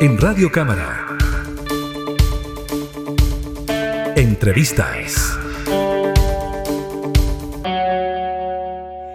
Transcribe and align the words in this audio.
En 0.00 0.16
Radio 0.16 0.50
Cámara. 0.50 1.06
Entrevistas. 4.16 5.39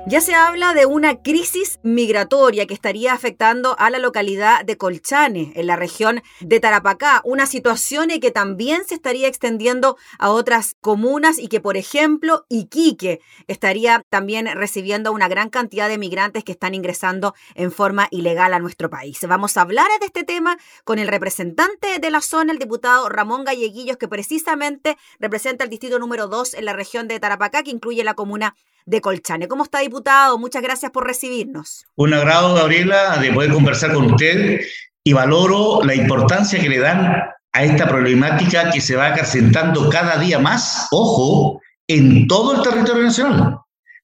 Ya 0.08 0.22
se 0.22 0.36
habla 0.36 0.76
de 0.76 0.86
una 0.86 1.24
crisis 1.24 1.80
migratoria 1.82 2.68
que 2.68 2.76
estaría 2.76 3.12
afectando 3.12 3.76
a 3.80 3.90
la 3.90 3.98
localidad 3.98 4.64
de 4.64 4.78
Colchane, 4.78 5.52
en 5.56 5.66
la 5.66 5.78
región 5.78 6.22
de 6.42 6.60
Tarapacá, 6.60 7.22
una 7.24 7.48
situación 7.48 8.10
que 8.22 8.30
también 8.30 8.86
se 8.86 8.94
estaría 8.94 9.28
extendiendo 9.28 9.98
a 10.20 10.30
otras 10.30 10.76
comunas 10.80 11.40
y 11.40 11.48
que, 11.48 11.60
por 11.60 11.76
ejemplo, 11.76 12.46
Iquique 12.50 13.20
estaría 13.48 14.04
también 14.10 14.46
recibiendo 14.46 15.12
una 15.12 15.28
gran 15.28 15.50
cantidad 15.50 15.90
de 15.90 15.98
migrantes 15.98 16.44
que 16.44 16.52
están 16.52 16.76
ingresando 16.76 17.34
en 17.56 17.72
forma 17.72 18.08
ilegal 18.12 18.54
a 18.54 18.60
nuestro 18.60 18.92
país. 18.92 19.20
Vamos 19.28 19.58
a 19.58 19.62
hablar 19.62 19.88
de 20.00 20.06
este 20.06 20.24
tema 20.24 20.56
con 20.84 21.00
el 21.00 21.08
representante 21.08 21.98
de 21.98 22.12
la 22.12 22.22
zona, 22.22 22.54
el 22.54 22.60
diputado 22.60 23.10
Ramón 23.10 23.44
Galleguillos, 23.44 23.98
que 23.98 24.08
precisamente 24.08 24.98
representa 25.20 25.64
el 25.64 25.72
distrito 25.72 25.98
número 25.98 26.28
2 26.28 26.54
en 26.54 26.66
la 26.66 26.74
región 26.74 27.08
de 27.08 27.20
Tarapacá, 27.20 27.64
que 27.64 27.72
incluye 27.72 28.04
la 28.04 28.14
comuna 28.14 28.56
de 28.86 29.02
Colchane. 29.02 29.48
¿Cómo 29.48 29.64
está, 29.64 29.80
diputado? 29.80 30.38
Muchas 30.38 30.62
gracias 30.62 30.92
por 30.92 31.06
recibirnos. 31.06 31.86
Un 31.96 32.14
agrado, 32.14 32.56
Gabriela, 32.56 33.18
de 33.18 33.34
poder 33.34 33.52
conversar 33.52 33.94
con 33.94 34.12
usted 34.12 34.62
y 35.04 35.14
valoro 35.14 35.84
la 35.84 35.96
importancia 35.96 36.60
que 36.60 36.70
le 36.70 36.80
dan 36.80 37.24
a 37.54 37.64
esta 37.64 37.88
problemática 37.88 38.70
que 38.70 38.82
se 38.82 38.96
va 38.96 39.08
acrecentando 39.08 39.90
cada 39.90 40.18
día 40.18 40.40
más, 40.40 40.88
ojo, 40.92 41.62
en 41.88 42.28
todo 42.28 42.56
el 42.56 42.62
territorio 42.62 43.04
nacional. 43.04 43.58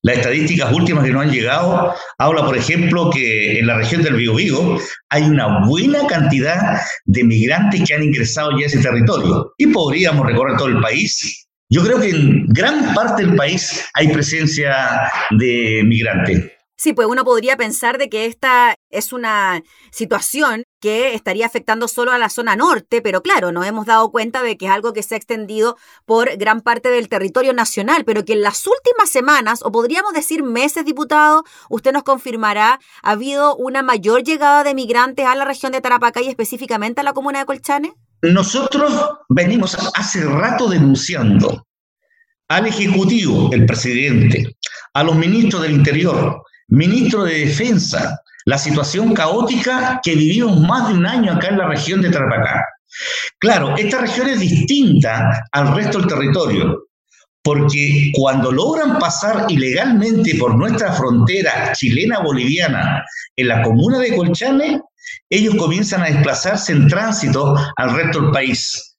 Las 0.03 0.17
estadísticas 0.17 0.73
últimas 0.73 1.03
que 1.03 1.11
nos 1.11 1.21
han 1.21 1.31
llegado 1.31 1.93
habla, 2.17 2.45
por 2.45 2.57
ejemplo, 2.57 3.11
que 3.11 3.59
en 3.59 3.67
la 3.67 3.77
región 3.77 4.01
del 4.01 4.15
Biobío 4.15 4.77
hay 5.09 5.23
una 5.23 5.67
buena 5.67 6.07
cantidad 6.07 6.81
de 7.05 7.23
migrantes 7.23 7.83
que 7.85 7.93
han 7.93 8.03
ingresado 8.03 8.57
ya 8.57 8.63
a 8.63 8.67
ese 8.67 8.81
territorio. 8.81 9.53
Y 9.57 9.67
podríamos 9.67 10.25
recorrer 10.25 10.57
todo 10.57 10.69
el 10.69 10.81
país 10.81 11.47
yo 11.71 11.81
creo 11.83 11.99
que 12.01 12.09
en 12.09 12.45
gran 12.47 12.93
parte 12.93 13.25
del 13.25 13.35
país 13.37 13.89
hay 13.93 14.09
presencia 14.09 15.09
de 15.31 15.81
migrantes. 15.85 16.51
Sí, 16.75 16.93
pues 16.93 17.07
uno 17.07 17.23
podría 17.23 17.55
pensar 17.55 17.97
de 17.97 18.09
que 18.09 18.25
esta 18.25 18.75
es 18.89 19.13
una 19.13 19.61
situación 19.91 20.63
que 20.81 21.13
estaría 21.13 21.45
afectando 21.45 21.87
solo 21.87 22.11
a 22.11 22.17
la 22.17 22.27
zona 22.27 22.55
norte, 22.55 23.01
pero 23.01 23.21
claro, 23.21 23.51
nos 23.51 23.67
hemos 23.67 23.85
dado 23.85 24.11
cuenta 24.11 24.41
de 24.41 24.57
que 24.57 24.65
es 24.65 24.71
algo 24.71 24.91
que 24.91 25.03
se 25.03 25.13
ha 25.13 25.17
extendido 25.17 25.77
por 26.05 26.35
gran 26.37 26.61
parte 26.61 26.89
del 26.89 27.07
territorio 27.07 27.53
nacional, 27.53 28.03
pero 28.03 28.25
que 28.25 28.33
en 28.33 28.41
las 28.41 28.65
últimas 28.65 29.09
semanas, 29.09 29.61
o 29.63 29.71
podríamos 29.71 30.11
decir 30.13 30.43
meses, 30.43 30.83
diputado, 30.83 31.43
usted 31.69 31.93
nos 31.93 32.03
confirmará, 32.03 32.79
ha 33.03 33.11
habido 33.11 33.55
una 33.55 33.83
mayor 33.83 34.23
llegada 34.23 34.63
de 34.63 34.73
migrantes 34.73 35.25
a 35.25 35.35
la 35.35 35.45
región 35.45 35.71
de 35.71 35.81
Tarapacá 35.81 36.21
y 36.21 36.27
específicamente 36.27 36.99
a 36.99 37.03
la 37.03 37.13
comuna 37.13 37.39
de 37.39 37.45
Colchane. 37.45 37.93
Nosotros 38.21 38.93
venimos 39.29 39.75
hace 39.95 40.23
rato 40.23 40.69
denunciando 40.69 41.65
al 42.49 42.67
Ejecutivo, 42.67 43.49
el 43.51 43.65
presidente, 43.65 44.57
a 44.93 45.03
los 45.03 45.15
ministros 45.15 45.63
del 45.63 45.71
Interior, 45.71 46.43
ministro 46.67 47.23
de 47.23 47.45
Defensa, 47.45 48.21
la 48.45 48.57
situación 48.57 49.13
caótica 49.13 49.99
que 50.03 50.15
vivimos 50.15 50.59
más 50.59 50.89
de 50.89 50.95
un 50.95 51.05
año 51.05 51.33
acá 51.33 51.47
en 51.49 51.57
la 51.57 51.67
región 51.67 52.01
de 52.01 52.11
Tarapacá. 52.11 52.65
Claro, 53.39 53.75
esta 53.77 54.01
región 54.01 54.27
es 54.29 54.39
distinta 54.39 55.43
al 55.51 55.75
resto 55.75 55.99
del 55.99 56.07
territorio, 56.07 56.89
porque 57.43 58.11
cuando 58.13 58.51
logran 58.51 58.99
pasar 58.99 59.45
ilegalmente 59.49 60.35
por 60.35 60.55
nuestra 60.55 60.93
frontera 60.93 61.71
chilena-boliviana 61.73 63.03
en 63.35 63.47
la 63.47 63.63
comuna 63.63 63.97
de 63.99 64.15
Colchane, 64.15 64.81
ellos 65.29 65.55
comienzan 65.55 66.03
a 66.03 66.07
desplazarse 66.07 66.71
en 66.71 66.87
tránsito 66.87 67.55
al 67.75 67.95
resto 67.95 68.21
del 68.21 68.31
país. 68.31 68.91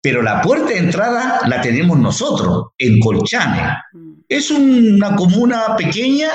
Pero 0.00 0.22
la 0.22 0.40
puerta 0.40 0.68
de 0.68 0.78
entrada 0.78 1.40
la 1.46 1.60
tenemos 1.60 1.98
nosotros, 1.98 2.68
en 2.78 3.00
Colchane. 3.00 3.76
Mm. 3.92 4.08
Es 4.28 4.50
una 4.50 5.16
comuna 5.16 5.74
pequeña, 5.76 6.28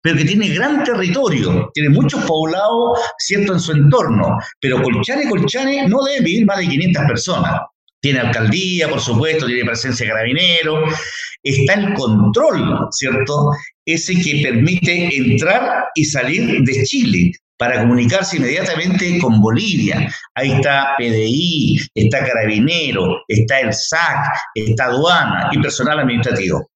pero 0.00 0.16
que 0.16 0.24
tiene 0.24 0.48
gran 0.48 0.82
territorio, 0.82 1.70
tiene 1.72 1.90
muchos 1.90 2.24
poblados, 2.24 2.98
cierto, 3.18 3.52
en 3.52 3.60
su 3.60 3.72
entorno. 3.72 4.38
Pero 4.60 4.82
Colchane, 4.82 5.28
Colchane 5.28 5.88
no 5.88 6.02
debe 6.02 6.24
vivir 6.24 6.46
más 6.46 6.58
de 6.58 6.68
500 6.68 7.04
personas. 7.06 7.60
Tiene 8.00 8.20
alcaldía, 8.20 8.88
por 8.88 9.00
supuesto, 9.00 9.46
tiene 9.46 9.64
presencia 9.64 10.04
de 10.04 10.12
carabineros, 10.12 10.94
está 11.42 11.74
el 11.74 11.94
control, 11.94 12.88
¿cierto? 12.90 13.50
Ese 13.86 14.14
que 14.20 14.42
permite 14.42 15.16
entrar 15.16 15.86
y 15.94 16.04
salir 16.04 16.62
de 16.62 16.84
Chile 16.84 17.32
para 17.64 17.80
comunicarse 17.80 18.36
inmediatamente 18.36 19.18
con 19.18 19.40
Bolivia. 19.40 20.06
Ahí 20.34 20.52
está 20.52 20.94
PDI, 20.98 21.80
está 21.94 22.22
Carabinero, 22.22 23.22
está 23.26 23.60
el 23.60 23.72
SAC, 23.72 24.34
está 24.54 24.84
aduana 24.84 25.48
y 25.50 25.58
personal 25.62 26.00
administrativo. 26.00 26.70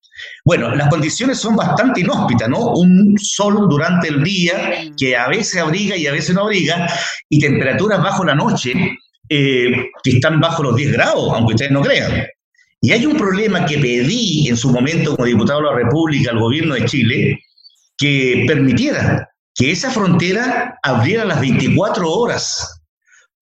Bueno, 0.46 0.74
las 0.74 0.88
condiciones 0.88 1.38
son 1.38 1.56
bastante 1.56 2.00
inhóspitas, 2.00 2.48
¿no? 2.48 2.72
Un 2.72 3.14
sol 3.18 3.66
durante 3.68 4.08
el 4.08 4.24
día 4.24 4.90
que 4.96 5.14
a 5.14 5.28
veces 5.28 5.60
abriga 5.60 5.94
y 5.94 6.06
a 6.06 6.12
veces 6.12 6.34
no 6.34 6.44
abriga, 6.44 6.88
y 7.28 7.38
temperaturas 7.38 8.02
bajo 8.02 8.24
la 8.24 8.34
noche 8.34 8.72
eh, 9.28 9.90
que 10.02 10.10
están 10.10 10.40
bajo 10.40 10.62
los 10.62 10.74
10 10.74 10.92
grados, 10.92 11.34
aunque 11.34 11.52
ustedes 11.52 11.70
no 11.70 11.82
crean. 11.82 12.26
Y 12.80 12.92
hay 12.92 13.04
un 13.04 13.18
problema 13.18 13.66
que 13.66 13.76
pedí 13.76 14.48
en 14.48 14.56
su 14.56 14.70
momento 14.70 15.14
como 15.14 15.26
diputado 15.26 15.60
de 15.60 15.66
la 15.66 15.76
República 15.84 16.30
al 16.30 16.38
gobierno 16.38 16.74
de 16.76 16.86
Chile, 16.86 17.40
que 17.98 18.44
permitiera 18.48 19.28
que 19.58 19.72
esa 19.72 19.90
frontera 19.90 20.78
abriera 20.84 21.24
las 21.24 21.40
24 21.40 22.08
horas, 22.08 22.80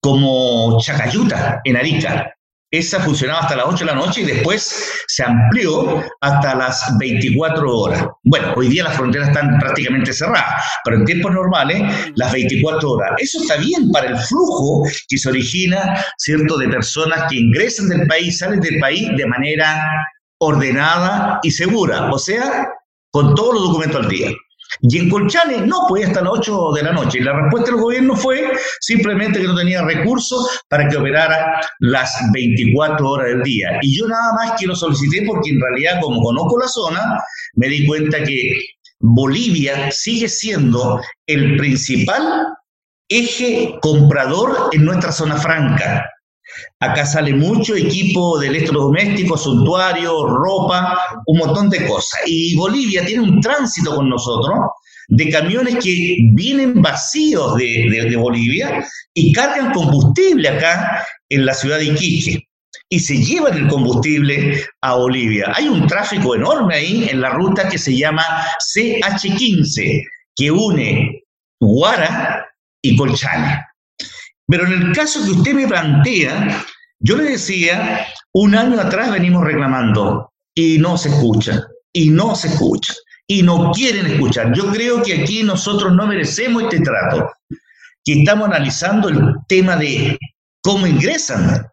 como 0.01 0.79
Chacayuta 0.81 1.61
en 1.63 1.77
Arica. 1.77 2.33
Esa 2.69 2.99
funcionaba 2.99 3.41
hasta 3.41 3.55
las 3.55 3.67
8 3.67 3.77
de 3.77 3.85
la 3.85 3.93
noche 3.93 4.21
y 4.21 4.25
después 4.25 5.03
se 5.07 5.23
amplió 5.23 6.03
hasta 6.19 6.55
las 6.55 6.97
24 6.97 7.77
horas. 7.77 8.05
Bueno, 8.23 8.53
hoy 8.57 8.67
día 8.67 8.83
las 8.83 8.97
fronteras 8.97 9.29
están 9.29 9.57
prácticamente 9.59 10.11
cerradas, 10.11 10.63
pero 10.83 10.97
en 10.97 11.05
tiempos 11.05 11.31
normales 11.31 12.11
las 12.15 12.33
24 12.33 12.91
horas. 12.91 13.11
Eso 13.19 13.39
está 13.39 13.55
bien 13.57 13.89
para 13.91 14.09
el 14.09 14.17
flujo 14.17 14.83
que 15.07 15.17
se 15.17 15.29
origina, 15.29 16.03
¿cierto?, 16.17 16.57
de 16.57 16.67
personas 16.67 17.29
que 17.29 17.37
ingresan 17.37 17.89
del 17.89 18.07
país, 18.07 18.39
salen 18.39 18.59
del 18.59 18.79
país 18.79 19.07
de 19.15 19.25
manera 19.27 19.87
ordenada 20.39 21.39
y 21.43 21.51
segura, 21.51 22.11
o 22.11 22.19
sea, 22.19 22.67
con 23.11 23.33
todos 23.35 23.53
los 23.53 23.63
documentos 23.63 24.03
al 24.03 24.09
día. 24.09 24.31
Y 24.81 24.99
en 24.99 25.09
Colchane 25.09 25.65
no, 25.65 25.85
pues 25.87 26.07
hasta 26.07 26.21
las 26.21 26.33
8 26.33 26.71
de 26.75 26.83
la 26.83 26.91
noche. 26.91 27.19
Y 27.19 27.23
la 27.23 27.33
respuesta 27.33 27.71
del 27.71 27.81
gobierno 27.81 28.15
fue 28.15 28.51
simplemente 28.79 29.39
que 29.39 29.47
no 29.47 29.55
tenía 29.55 29.81
recursos 29.83 30.61
para 30.69 30.87
que 30.87 30.97
operara 30.97 31.59
las 31.79 32.15
24 32.33 33.09
horas 33.09 33.27
del 33.27 33.43
día. 33.43 33.79
Y 33.81 33.97
yo 33.97 34.07
nada 34.07 34.33
más 34.33 34.59
que 34.59 34.67
lo 34.67 34.75
solicité 34.75 35.23
porque 35.25 35.51
en 35.51 35.61
realidad, 35.61 35.99
como 36.01 36.21
conozco 36.21 36.59
la 36.59 36.67
zona, 36.67 37.23
me 37.55 37.67
di 37.67 37.85
cuenta 37.87 38.23
que 38.23 38.59
Bolivia 38.99 39.91
sigue 39.91 40.27
siendo 40.27 41.01
el 41.27 41.57
principal 41.57 42.47
eje 43.09 43.77
comprador 43.81 44.69
en 44.73 44.85
nuestra 44.85 45.11
zona 45.11 45.37
franca. 45.37 46.09
Acá 46.79 47.05
sale 47.05 47.33
mucho 47.33 47.75
equipo 47.75 48.39
de 48.39 48.47
electrodomésticos, 48.47 49.43
suntuario, 49.43 50.27
ropa, 50.27 50.99
un 51.25 51.37
montón 51.37 51.69
de 51.69 51.85
cosas. 51.85 52.19
Y 52.25 52.55
Bolivia 52.55 53.05
tiene 53.05 53.23
un 53.23 53.41
tránsito 53.41 53.95
con 53.95 54.09
nosotros 54.09 54.57
de 55.09 55.29
camiones 55.29 55.77
que 55.83 56.17
vienen 56.33 56.81
vacíos 56.81 57.55
de, 57.55 58.15
Bolivia 58.17 58.85
y 59.13 59.31
cargan 59.31 59.71
combustible 59.71 60.49
acá 60.49 61.05
en 61.29 61.45
la 61.45 61.53
ciudad 61.53 61.77
de 61.77 61.85
Iquique 61.85 62.47
y 62.89 62.99
se 62.99 63.17
llevan 63.17 63.57
el 63.57 63.67
combustible 63.67 64.63
a 64.81 64.95
Bolivia. 64.95 65.51
Hay 65.55 65.67
un 65.67 65.87
tráfico 65.87 66.35
enorme 66.35 66.75
ahí 66.75 67.07
en 67.09 67.21
la 67.21 67.29
ruta 67.29 67.67
que 67.69 67.77
se 67.77 67.95
llama 67.95 68.23
CH15, 68.75 70.03
que 70.35 70.51
une 70.51 71.21
Guara 71.59 72.47
y 72.81 72.95
Colchane. 72.95 73.66
Pero 74.47 74.65
en 74.65 74.73
el 74.73 74.91
caso 74.93 75.23
que 75.23 75.31
usted 75.31 75.53
me 75.53 75.67
plantea, 75.67 76.65
yo 76.99 77.17
le 77.17 77.31
decía, 77.31 78.07
un 78.33 78.55
año 78.55 78.79
atrás 78.79 79.11
venimos 79.11 79.43
reclamando 79.43 80.31
y 80.55 80.77
no 80.77 80.97
se 80.97 81.09
escucha, 81.09 81.67
y 81.93 82.09
no 82.09 82.35
se 82.35 82.47
escucha, 82.47 82.93
y 83.27 83.43
no 83.43 83.71
quieren 83.71 84.07
escuchar. 84.07 84.53
Yo 84.53 84.71
creo 84.71 85.03
que 85.03 85.21
aquí 85.21 85.43
nosotros 85.43 85.93
no 85.93 86.07
merecemos 86.07 86.63
este 86.63 86.79
trato, 86.79 87.29
que 88.03 88.19
estamos 88.21 88.47
analizando 88.47 89.09
el 89.09 89.35
tema 89.47 89.75
de 89.75 90.17
cómo 90.61 90.87
ingresan, 90.87 91.67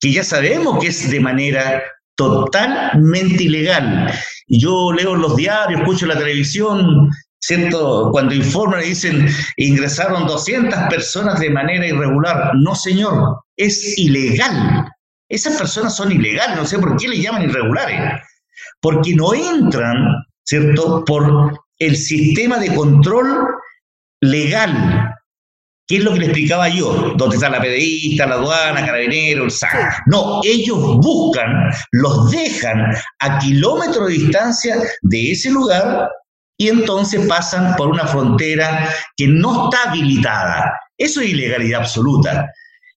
que 0.00 0.12
ya 0.12 0.24
sabemos 0.24 0.78
que 0.80 0.88
es 0.88 1.10
de 1.10 1.20
manera 1.20 1.82
totalmente 2.16 3.44
ilegal. 3.44 4.12
Yo 4.48 4.92
leo 4.92 5.14
los 5.14 5.36
diarios, 5.36 5.80
escucho 5.80 6.06
la 6.06 6.18
televisión, 6.18 7.10
¿cierto? 7.46 8.08
Cuando 8.10 8.34
informan 8.34 8.82
y 8.82 8.88
dicen 8.88 9.28
ingresaron 9.56 10.26
200 10.26 10.78
personas 10.88 11.40
de 11.40 11.50
manera 11.50 11.86
irregular. 11.86 12.52
No, 12.54 12.74
señor, 12.74 13.42
es 13.56 13.98
ilegal. 13.98 14.90
Esas 15.28 15.58
personas 15.58 15.94
son 15.94 16.12
ilegales, 16.12 16.56
no 16.56 16.64
sé 16.64 16.78
por 16.78 16.96
qué 16.96 17.08
le 17.08 17.20
llaman 17.20 17.42
irregulares. 17.42 18.00
Porque 18.80 19.14
no 19.14 19.34
entran, 19.34 20.24
¿cierto?, 20.42 21.04
por 21.04 21.58
el 21.78 21.96
sistema 21.96 22.58
de 22.58 22.74
control 22.74 23.46
legal 24.20 25.14
¿Qué 25.86 25.98
es 25.98 26.04
lo 26.04 26.14
que 26.14 26.20
le 26.20 26.24
explicaba 26.26 26.70
yo? 26.70 27.12
¿Dónde 27.14 27.36
está 27.36 27.50
la 27.50 27.60
PDI, 27.60 28.12
está 28.12 28.26
la 28.26 28.36
aduana, 28.36 28.86
carabinero, 28.86 29.44
el 29.44 29.50
SAC? 29.50 30.04
No, 30.06 30.40
ellos 30.42 30.78
buscan, 30.78 31.70
los 31.92 32.30
dejan 32.30 32.94
a 33.18 33.38
kilómetros 33.38 34.08
de 34.08 34.14
distancia 34.14 34.76
de 35.02 35.32
ese 35.32 35.50
lugar 35.50 36.08
y 36.56 36.68
entonces 36.68 37.26
pasan 37.26 37.74
por 37.76 37.88
una 37.88 38.06
frontera 38.06 38.88
que 39.16 39.26
no 39.26 39.64
está 39.64 39.90
habilitada. 39.90 40.78
Eso 40.96 41.20
es 41.20 41.30
ilegalidad 41.30 41.80
absoluta. 41.80 42.50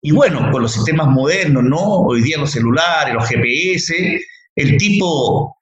Y 0.02 0.12
bueno, 0.12 0.52
con 0.52 0.62
los 0.62 0.74
sistemas 0.74 1.08
modernos, 1.08 1.64
¿no? 1.64 1.80
Hoy 1.80 2.22
día 2.22 2.38
los 2.38 2.52
celulares, 2.52 3.14
los 3.14 3.28
GPS, 3.28 4.22
el 4.56 4.78
tipo, 4.78 5.58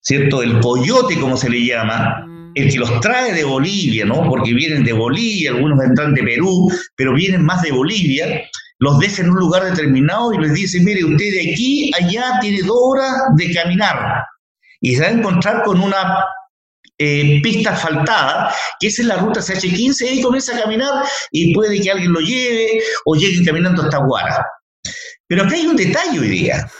¿cierto? 0.00 0.42
El 0.42 0.60
coyote, 0.60 1.18
como 1.18 1.36
se 1.36 1.48
le 1.48 1.64
llama, 1.64 2.24
mm. 2.26 2.52
el 2.56 2.70
que 2.70 2.78
los 2.78 3.00
trae 3.00 3.32
de 3.32 3.44
Bolivia, 3.44 4.04
¿no? 4.04 4.28
Porque 4.28 4.52
vienen 4.52 4.84
de 4.84 4.92
Bolivia, 4.92 5.52
algunos 5.52 5.82
entran 5.82 6.14
de 6.14 6.22
Perú, 6.22 6.70
pero 6.96 7.14
vienen 7.14 7.44
más 7.44 7.62
de 7.62 7.72
Bolivia, 7.72 8.42
los 8.78 8.98
deja 8.98 9.22
en 9.22 9.30
un 9.30 9.38
lugar 9.38 9.64
determinado 9.64 10.34
y 10.34 10.38
les 10.38 10.52
dice, 10.52 10.80
mire, 10.80 11.04
usted 11.04 11.32
de 11.32 11.52
aquí 11.52 11.90
allá 11.98 12.38
tiene 12.40 12.60
dos 12.62 12.76
horas 12.78 13.12
de 13.36 13.54
caminar. 13.54 14.24
Y 14.80 14.94
se 14.94 15.02
va 15.02 15.08
a 15.08 15.12
encontrar 15.12 15.62
con 15.62 15.80
una 15.80 16.22
eh, 16.98 17.40
pista 17.42 17.70
asfaltada, 17.70 18.54
que 18.80 18.88
esa 18.88 19.02
es 19.02 19.08
la 19.08 19.16
ruta 19.16 19.40
CH15, 19.40 20.12
y 20.12 20.22
comienza 20.22 20.56
a 20.56 20.62
caminar 20.62 21.04
y 21.30 21.54
puede 21.54 21.80
que 21.80 21.90
alguien 21.90 22.12
lo 22.12 22.20
lleve 22.20 22.80
o 23.04 23.14
lleguen 23.14 23.44
caminando 23.44 23.82
hasta 23.82 23.98
Guara. 23.98 24.46
Pero 25.26 25.42
acá 25.42 25.54
hay 25.54 25.66
un 25.66 25.76
detalle 25.76 26.20
hoy 26.20 26.28
día. 26.28 26.70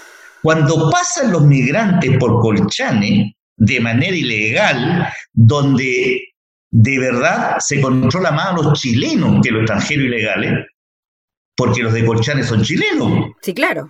Cuando 0.42 0.90
pasan 0.90 1.32
los 1.32 1.42
migrantes 1.42 2.16
por 2.18 2.40
Colchane 2.40 3.36
de 3.56 3.80
manera 3.80 4.16
ilegal, 4.16 5.08
donde 5.32 6.20
de 6.70 6.98
verdad 6.98 7.56
se 7.58 7.80
controla 7.80 8.30
más 8.30 8.46
a 8.48 8.52
los 8.52 8.80
chilenos 8.80 9.40
que 9.42 9.50
los 9.50 9.62
extranjeros 9.62 10.06
ilegales, 10.06 10.66
porque 11.56 11.82
los 11.82 11.92
de 11.92 12.04
Colchane 12.04 12.44
son 12.44 12.62
chilenos. 12.62 13.32
Sí, 13.40 13.54
claro. 13.54 13.88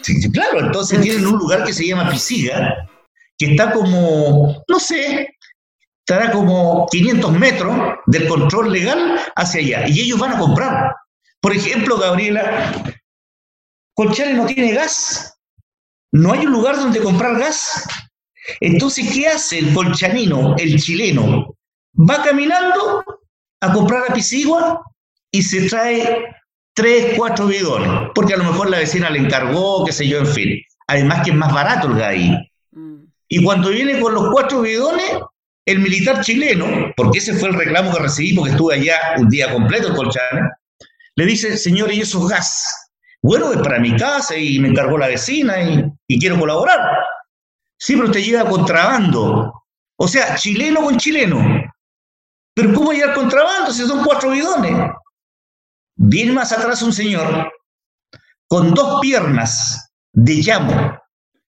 Sí, 0.00 0.30
claro, 0.30 0.60
entonces 0.60 1.00
tienen 1.00 1.26
un 1.26 1.38
lugar 1.38 1.64
que 1.64 1.72
se 1.72 1.86
llama 1.86 2.08
Pisiga, 2.08 2.88
que 3.36 3.52
está 3.52 3.72
como, 3.72 4.62
no 4.68 4.78
sé, 4.78 5.28
estará 6.10 6.32
como 6.32 6.88
500 6.90 7.32
metros 7.38 7.76
del 8.06 8.26
control 8.26 8.72
legal 8.72 9.16
hacia 9.36 9.60
allá. 9.60 9.88
Y 9.88 10.00
ellos 10.00 10.18
van 10.18 10.32
a 10.32 10.38
comprar. 10.38 10.96
Por 11.40 11.54
ejemplo, 11.54 11.98
Gabriela, 11.98 12.72
Colchane 13.94 14.34
no 14.34 14.44
tiene 14.46 14.72
gas. 14.72 15.38
No 16.10 16.32
hay 16.32 16.46
un 16.46 16.52
lugar 16.52 16.74
donde 16.76 17.00
comprar 17.00 17.38
gas. 17.38 17.86
Entonces, 18.58 19.12
¿qué 19.14 19.28
hace 19.28 19.60
el 19.60 19.72
colchanino, 19.72 20.56
el 20.58 20.80
chileno? 20.80 21.54
Va 21.94 22.24
caminando 22.24 23.04
a 23.60 23.72
comprar 23.72 24.10
a 24.10 24.14
Pisigua 24.14 24.82
y 25.30 25.42
se 25.42 25.68
trae 25.68 26.26
tres, 26.74 27.14
cuatro 27.16 27.46
bidones, 27.46 28.10
porque 28.16 28.34
a 28.34 28.36
lo 28.36 28.44
mejor 28.44 28.68
la 28.68 28.78
vecina 28.78 29.10
le 29.10 29.20
encargó, 29.20 29.84
qué 29.84 29.92
sé 29.92 30.08
yo, 30.08 30.18
en 30.18 30.26
fin. 30.26 30.60
Además 30.88 31.22
que 31.24 31.30
es 31.30 31.36
más 31.36 31.52
barato 31.52 31.86
el 31.86 31.94
gas 31.94 32.08
ahí. 32.08 32.36
Mm. 32.72 33.04
Y 33.28 33.44
cuando 33.44 33.68
viene 33.68 34.00
con 34.00 34.12
los 34.12 34.28
cuatro 34.32 34.62
bidones, 34.62 35.20
el 35.66 35.78
militar 35.78 36.20
chileno, 36.22 36.92
porque 36.96 37.18
ese 37.18 37.34
fue 37.34 37.50
el 37.50 37.54
reclamo 37.54 37.92
que 37.92 38.02
recibí 38.02 38.34
porque 38.34 38.50
estuve 38.52 38.74
allá 38.74 38.98
un 39.18 39.28
día 39.28 39.52
completo 39.52 39.88
en 39.88 39.94
Colchane, 39.94 40.50
le 41.16 41.26
dice, 41.26 41.56
señor, 41.56 41.92
¿y 41.92 42.00
esos 42.00 42.28
gas? 42.28 42.90
Bueno, 43.22 43.52
es 43.52 43.58
para 43.58 43.78
mi 43.78 43.94
casa 43.96 44.36
y 44.36 44.58
me 44.58 44.68
encargó 44.68 44.96
la 44.96 45.08
vecina 45.08 45.60
y, 46.08 46.18
quiero 46.18 46.38
colaborar. 46.38 46.80
Sí, 47.78 47.96
pero 47.96 48.10
te 48.10 48.22
lleva 48.22 48.48
contrabando. 48.48 49.64
O 49.96 50.08
sea, 50.08 50.34
chileno 50.36 50.82
con 50.82 50.96
chileno. 50.96 51.38
Pero 52.54 52.72
¿cómo 52.72 52.92
llevar 52.92 53.14
contrabando 53.14 53.72
si 53.72 53.86
son 53.86 54.02
cuatro 54.04 54.30
bidones? 54.30 54.74
Viene 55.96 56.32
más 56.32 56.52
atrás 56.52 56.80
un 56.82 56.92
señor 56.92 57.52
con 58.48 58.72
dos 58.72 59.00
piernas 59.00 59.92
de 60.12 60.34
llamo. 60.36 60.98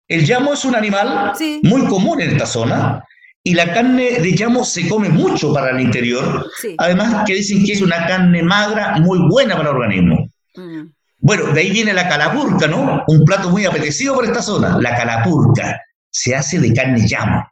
El 0.08 0.24
llamo 0.24 0.52
es 0.52 0.64
un 0.64 0.74
animal 0.74 1.32
muy 1.62 1.86
común 1.86 2.20
en 2.20 2.32
esta 2.32 2.46
zona 2.46 3.04
y 3.44 3.54
la 3.54 3.72
carne 3.72 4.20
de 4.20 4.30
llamo 4.32 4.64
se 4.64 4.88
come 4.88 5.08
mucho 5.08 5.52
para 5.52 5.70
el 5.70 5.80
interior. 5.80 6.48
Además 6.78 7.24
que 7.26 7.34
dicen 7.34 7.64
que 7.64 7.72
es 7.72 7.82
una 7.82 8.06
carne 8.06 8.42
magra 8.42 8.98
muy 9.00 9.18
buena 9.28 9.56
para 9.56 9.70
el 9.70 9.76
organismo. 9.76 10.28
Mm. 10.54 10.82
Bueno, 11.18 11.46
de 11.52 11.60
ahí 11.60 11.70
viene 11.70 11.92
la 11.92 12.08
calapurca, 12.08 12.66
¿no? 12.66 13.04
Un 13.06 13.24
plato 13.24 13.50
muy 13.50 13.64
apetecido 13.64 14.14
por 14.14 14.24
esta 14.24 14.42
zona. 14.42 14.78
La 14.78 14.96
calapurca 14.96 15.80
se 16.10 16.34
hace 16.34 16.58
de 16.58 16.72
carne 16.72 17.04
llamo. 17.08 17.44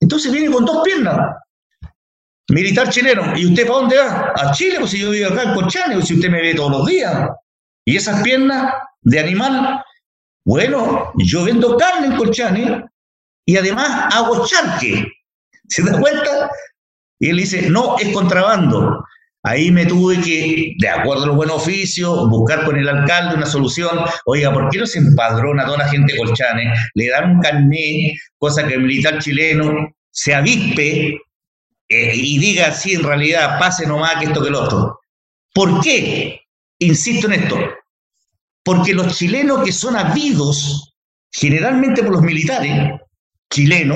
Entonces 0.00 0.32
viene 0.32 0.50
con 0.50 0.64
dos 0.64 0.82
piernas. 0.84 1.18
Militar 2.50 2.90
chileno. 2.90 3.36
¿Y 3.36 3.46
usted 3.46 3.66
para 3.66 3.78
dónde 3.78 3.96
va? 3.96 4.32
A 4.36 4.52
Chile, 4.52 4.76
pues 4.78 4.90
si 4.90 4.98
yo 4.98 5.10
vivo 5.10 5.30
acá 5.30 5.42
en 5.44 5.54
Cochane, 5.54 5.94
pues 5.94 6.08
si 6.08 6.14
usted 6.14 6.30
me 6.30 6.42
ve 6.42 6.54
todos 6.54 6.70
los 6.70 6.86
días. 6.86 7.28
¿Y 7.86 7.96
esas 7.96 8.22
piernas 8.22 8.74
de 9.00 9.20
animal? 9.20 9.82
Bueno, 10.44 11.12
yo 11.16 11.44
vendo 11.44 11.76
carne 11.76 12.08
en 12.08 12.16
Colchane 12.16 12.84
y 13.46 13.56
además 13.56 14.14
hago 14.14 14.46
charque. 14.46 15.06
¿Se 15.68 15.82
da 15.82 15.98
cuenta? 15.98 16.50
Y 17.18 17.30
él 17.30 17.36
dice, 17.36 17.68
no, 17.70 17.98
es 17.98 18.08
contrabando. 18.12 19.04
Ahí 19.42 19.70
me 19.70 19.84
tuve 19.84 20.20
que, 20.22 20.72
de 20.78 20.88
acuerdo 20.88 21.24
a 21.24 21.26
los 21.26 21.36
buenos 21.36 21.56
oficios, 21.56 22.28
buscar 22.30 22.64
con 22.64 22.78
el 22.78 22.88
alcalde 22.88 23.34
una 23.34 23.46
solución. 23.46 24.00
Oiga, 24.24 24.52
¿por 24.52 24.70
qué 24.70 24.78
no 24.78 24.86
se 24.86 24.98
empadrona 24.98 25.66
toda 25.66 25.78
la 25.78 25.88
gente 25.88 26.16
colchane? 26.16 26.72
Le 26.94 27.08
dan 27.10 27.32
un 27.32 27.40
carné, 27.40 28.16
cosa 28.38 28.66
que 28.66 28.74
el 28.74 28.82
militar 28.82 29.18
chileno 29.18 29.94
se 30.10 30.34
avispe 30.34 31.18
eh, 31.88 32.12
y 32.14 32.38
diga, 32.38 32.72
sí, 32.72 32.94
en 32.94 33.02
realidad, 33.02 33.58
pase 33.58 33.86
nomás 33.86 34.16
que 34.16 34.26
esto 34.26 34.42
que 34.42 34.50
lo 34.50 34.62
otro. 34.62 35.00
¿Por 35.52 35.82
qué? 35.82 36.40
Insisto 36.78 37.26
en 37.26 37.34
esto. 37.34 37.58
Porque 38.62 38.94
los 38.94 39.16
chilenos 39.16 39.62
que 39.62 39.72
son 39.72 39.94
habidos 39.94 40.94
generalmente 41.30 42.02
por 42.02 42.12
los 42.12 42.22
militares, 42.22 42.98
chileno, 43.54 43.94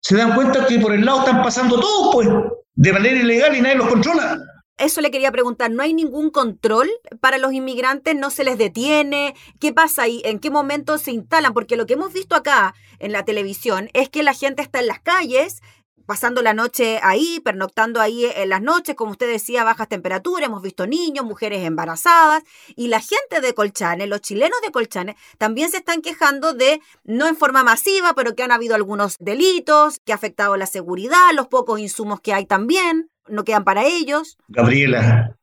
se 0.00 0.16
dan 0.16 0.34
cuenta 0.34 0.66
que 0.66 0.78
por 0.78 0.94
el 0.94 1.04
lado 1.04 1.18
están 1.18 1.42
pasando 1.42 1.78
todos, 1.78 2.14
pues, 2.14 2.28
de 2.74 2.92
manera 2.92 3.20
ilegal 3.20 3.54
y 3.54 3.60
nadie 3.60 3.76
los 3.76 3.88
controla. 3.88 4.38
Eso 4.78 5.02
le 5.02 5.10
quería 5.10 5.30
preguntar, 5.30 5.70
¿no 5.70 5.82
hay 5.82 5.92
ningún 5.92 6.30
control 6.30 6.90
para 7.20 7.36
los 7.36 7.52
inmigrantes? 7.52 8.16
¿No 8.16 8.30
se 8.30 8.42
les 8.42 8.56
detiene? 8.56 9.34
¿Qué 9.60 9.74
pasa 9.74 10.04
ahí? 10.04 10.22
¿En 10.24 10.38
qué 10.38 10.50
momento 10.50 10.96
se 10.96 11.12
instalan? 11.12 11.52
Porque 11.52 11.76
lo 11.76 11.84
que 11.84 11.92
hemos 11.92 12.14
visto 12.14 12.34
acá 12.34 12.74
en 12.98 13.12
la 13.12 13.24
televisión 13.26 13.90
es 13.92 14.08
que 14.08 14.22
la 14.22 14.32
gente 14.32 14.62
está 14.62 14.80
en 14.80 14.86
las 14.86 15.00
calles 15.00 15.60
pasando 16.06 16.42
la 16.42 16.54
noche 16.54 16.98
ahí, 17.02 17.40
pernoctando 17.44 18.00
ahí 18.00 18.26
en 18.36 18.48
las 18.48 18.62
noches, 18.62 18.94
como 18.94 19.12
usted 19.12 19.30
decía, 19.30 19.64
bajas 19.64 19.88
temperaturas, 19.88 20.48
hemos 20.48 20.62
visto 20.62 20.86
niños, 20.86 21.24
mujeres 21.24 21.64
embarazadas, 21.64 22.42
y 22.76 22.88
la 22.88 23.00
gente 23.00 23.40
de 23.40 23.54
Colchane, 23.54 24.06
los 24.06 24.20
chilenos 24.20 24.58
de 24.64 24.72
Colchane, 24.72 25.16
también 25.38 25.70
se 25.70 25.78
están 25.78 26.02
quejando 26.02 26.52
de, 26.52 26.80
no 27.04 27.26
en 27.26 27.36
forma 27.36 27.62
masiva, 27.62 28.14
pero 28.14 28.34
que 28.34 28.42
han 28.42 28.52
habido 28.52 28.74
algunos 28.74 29.16
delitos, 29.18 30.00
que 30.04 30.12
ha 30.12 30.16
afectado 30.16 30.56
la 30.56 30.66
seguridad, 30.66 31.32
los 31.34 31.48
pocos 31.48 31.80
insumos 31.80 32.20
que 32.20 32.32
hay 32.32 32.46
también, 32.46 33.10
no 33.28 33.44
quedan 33.44 33.64
para 33.64 33.84
ellos. 33.86 34.36
Gabriela, 34.48 35.36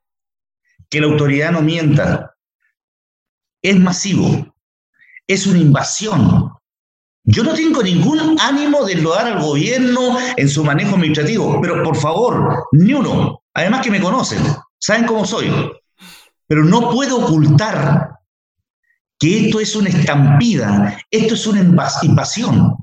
que 0.90 1.00
la 1.00 1.08
autoridad 1.08 1.52
no 1.52 1.62
mienta, 1.62 2.36
es 3.62 3.80
masivo, 3.80 4.56
es 5.28 5.46
una 5.48 5.60
invasión, 5.60 6.54
yo 7.32 7.44
no 7.44 7.54
tengo 7.54 7.84
ningún 7.84 8.40
ánimo 8.40 8.84
de 8.86 8.96
loar 8.96 9.28
al 9.28 9.40
gobierno 9.40 10.18
en 10.36 10.50
su 10.50 10.64
manejo 10.64 10.96
administrativo, 10.96 11.62
pero 11.62 11.84
por 11.84 11.96
favor, 11.96 12.66
ni 12.72 12.94
uno. 12.94 13.44
Además 13.54 13.82
que 13.84 13.92
me 13.92 14.02
conocen, 14.02 14.40
saben 14.80 15.06
cómo 15.06 15.26
soy. 15.26 15.52
Pero 16.48 16.66
no 16.66 16.90
puedo 16.90 17.24
ocultar 17.24 18.16
que 19.20 19.46
esto 19.46 19.60
es 19.60 19.76
una 19.76 19.90
estampida, 19.90 20.98
esto 21.12 21.36
es 21.36 21.46
una 21.46 21.62
invasión. 22.02 22.76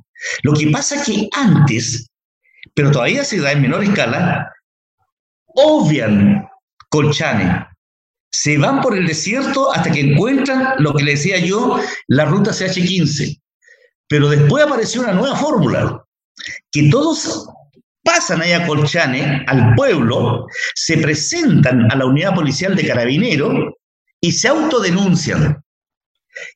Lo 0.45 0.53
que 0.53 0.69
pasa 0.69 0.95
es 0.95 1.07
que 1.07 1.29
antes, 1.33 2.09
pero 2.73 2.93
todavía 2.93 3.25
se 3.25 3.41
da 3.41 3.51
en 3.51 3.63
menor 3.63 3.83
escala, 3.83 4.53
obvian 5.47 6.47
Colchane, 6.89 7.67
se 8.31 8.59
van 8.59 8.81
por 8.81 8.97
el 8.97 9.09
desierto 9.09 9.73
hasta 9.75 9.91
que 9.91 10.01
encuentran 10.01 10.75
lo 10.79 10.95
que 10.95 11.03
le 11.03 11.13
decía 11.13 11.39
yo, 11.39 11.81
la 12.07 12.27
ruta 12.27 12.53
CH15. 12.53 13.41
Pero 14.09 14.29
después 14.29 14.65
apareció 14.65 15.03
una 15.03 15.13
nueva 15.13 15.37
fórmula, 15.37 16.05
que 16.71 16.89
todos 16.91 17.49
pasan 18.05 18.41
ahí 18.41 18.53
a 18.53 18.67
Colchane, 18.67 19.45
al 19.49 19.75
pueblo, 19.75 20.47
se 20.75 20.99
presentan 20.99 21.91
a 21.91 21.97
la 21.97 22.07
unidad 22.07 22.35
policial 22.35 22.77
de 22.77 22.87
Carabinero 22.87 23.77
y 24.21 24.33
se 24.33 24.49
autodenuncian. 24.49 25.63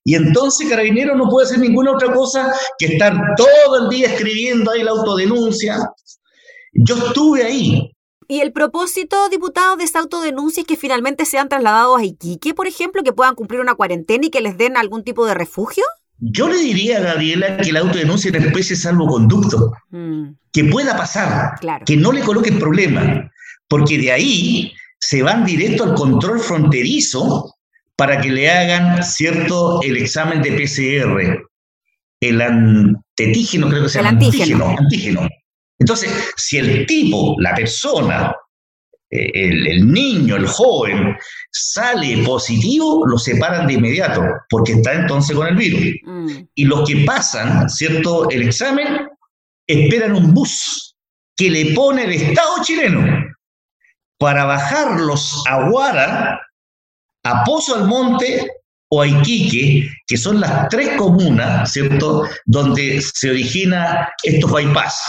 Y 0.04 0.14
entonces 0.14 0.69
Carabinero 0.69 1.16
no 1.16 1.28
puede 1.28 1.47
hacer 1.47 1.59
ninguna 1.59 1.92
otra 1.92 2.12
cosa 2.12 2.54
que 2.78 2.87
estar 2.87 3.14
todo 3.37 3.83
el 3.83 3.88
día 3.88 4.09
escribiendo 4.09 4.71
ahí 4.71 4.83
la 4.83 4.92
autodenuncia. 4.92 5.78
Yo 6.73 6.97
estuve 6.97 7.45
ahí. 7.45 7.90
¿Y 8.28 8.40
el 8.40 8.52
propósito, 8.52 9.28
diputado, 9.28 9.76
de 9.76 9.85
esa 9.85 9.99
autodenuncia 9.99 10.61
es 10.61 10.66
que 10.66 10.76
finalmente 10.76 11.25
sean 11.25 11.49
trasladados 11.49 11.99
a 11.99 12.04
Iquique, 12.04 12.54
por 12.54 12.69
ejemplo, 12.69 13.02
que 13.02 13.12
puedan 13.12 13.35
cumplir 13.35 13.61
una 13.61 13.75
cuarentena 13.75 14.26
y 14.26 14.30
que 14.30 14.40
les 14.40 14.57
den 14.57 14.76
algún 14.76 15.02
tipo 15.02 15.26
de 15.26 15.35
refugio? 15.35 15.83
Yo 16.20 16.48
le 16.48 16.58
diría 16.58 16.98
a 16.98 17.00
Gabriela 17.00 17.56
que 17.56 17.72
la 17.72 17.80
autodenuncia 17.80 18.30
es 18.30 18.36
una 18.36 18.46
especie 18.46 18.76
de 18.76 18.82
salvoconducto, 18.82 19.72
mm. 19.90 20.28
que 20.52 20.64
pueda 20.64 20.96
pasar, 20.96 21.52
que 21.86 21.96
no 21.96 22.12
le 22.12 22.20
coloque 22.20 22.52
problema, 22.52 23.30
porque 23.68 23.98
de 23.98 24.12
ahí 24.12 24.72
se 24.98 25.22
van 25.22 25.46
directo 25.46 25.84
al 25.84 25.94
control 25.94 26.40
fronterizo 26.40 27.54
para 27.96 28.20
que 28.20 28.30
le 28.30 28.50
hagan 28.50 29.02
cierto 29.02 29.82
el 29.82 29.96
examen 29.96 30.42
de 30.42 30.52
PCR, 30.52 31.42
el 32.20 32.40
antígeno, 32.42 33.68
creo 33.68 33.82
que 33.82 33.88
se 33.88 33.98
llama 33.98 34.10
antígeno. 34.10 34.76
antígeno. 34.78 35.28
Entonces, 35.78 36.12
si 36.36 36.58
el 36.58 36.86
tipo, 36.86 37.34
la 37.38 37.54
persona, 37.54 38.34
eh, 39.11 39.31
el, 39.35 39.93
niño, 39.93 40.37
el 40.37 40.47
joven, 40.47 41.17
sale 41.50 42.23
positivo, 42.25 43.05
lo 43.07 43.19
separan 43.19 43.67
de 43.67 43.75
inmediato, 43.75 44.23
porque 44.49 44.73
está 44.73 44.93
entonces 44.93 45.35
con 45.37 45.49
el 45.49 45.57
virus. 45.57 45.97
Mm. 46.05 46.29
Y 46.55 46.64
los 46.64 46.88
que 46.88 47.05
pasan, 47.05 47.69
¿cierto?, 47.69 48.31
el 48.31 48.43
examen, 48.43 49.09
esperan 49.67 50.14
un 50.14 50.33
bus 50.33 50.95
que 51.37 51.50
le 51.50 51.75
pone 51.75 52.05
el 52.05 52.12
Estado 52.12 52.62
chileno 52.62 53.25
para 54.17 54.45
bajarlos 54.45 55.43
a 55.49 55.69
Guara, 55.69 56.40
a 57.25 57.45
Pozo 57.45 57.75
al 57.75 57.88
Monte 57.88 58.49
o 58.90 59.02
a 59.02 59.09
Iquique, 59.09 59.88
que 60.07 60.17
son 60.17 60.40
las 60.40 60.69
tres 60.69 60.97
comunas, 60.97 61.73
¿cierto?, 61.73 62.29
donde 62.45 63.00
se 63.00 63.31
origina 63.31 64.09
estos 64.23 64.52
bypass. 64.52 65.02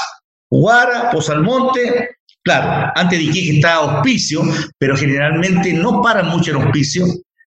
Guara, 0.49 1.11
Pozo 1.11 1.33
al 1.33 1.43
Monte, 1.43 2.17
claro, 2.43 2.91
antes 2.95 3.19
de 3.19 3.25
Iquique 3.25 3.57
estaba 3.57 3.99
Hospicio, 3.99 4.43
pero 4.77 4.95
generalmente 4.95 5.73
no 5.73 6.01
paran 6.01 6.29
mucho 6.29 6.51
en 6.51 6.57
Hospicio, 6.57 7.05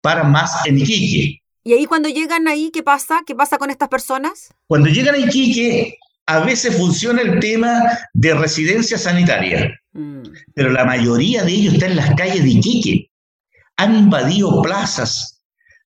paran 0.00 0.30
más 0.30 0.66
en 0.66 0.78
Iquique. 0.78 1.40
¿Y 1.64 1.72
ahí 1.72 1.86
cuando 1.86 2.08
llegan 2.08 2.46
ahí, 2.46 2.70
qué 2.72 2.82
pasa? 2.82 3.22
¿Qué 3.26 3.34
pasa 3.34 3.56
con 3.56 3.70
estas 3.70 3.88
personas? 3.88 4.54
Cuando 4.66 4.88
llegan 4.88 5.14
a 5.14 5.18
Iquique, 5.18 5.96
a 6.26 6.40
veces 6.40 6.76
funciona 6.76 7.22
el 7.22 7.38
tema 7.40 7.82
de 8.12 8.34
residencia 8.34 8.98
sanitaria, 8.98 9.78
mm. 9.92 10.22
pero 10.54 10.70
la 10.70 10.84
mayoría 10.84 11.42
de 11.42 11.52
ellos 11.52 11.74
están 11.74 11.92
en 11.92 11.96
las 11.96 12.14
calles 12.14 12.42
de 12.42 12.50
Iquique. 12.50 13.10
Han 13.76 13.94
invadido 13.94 14.62
plazas, 14.62 15.42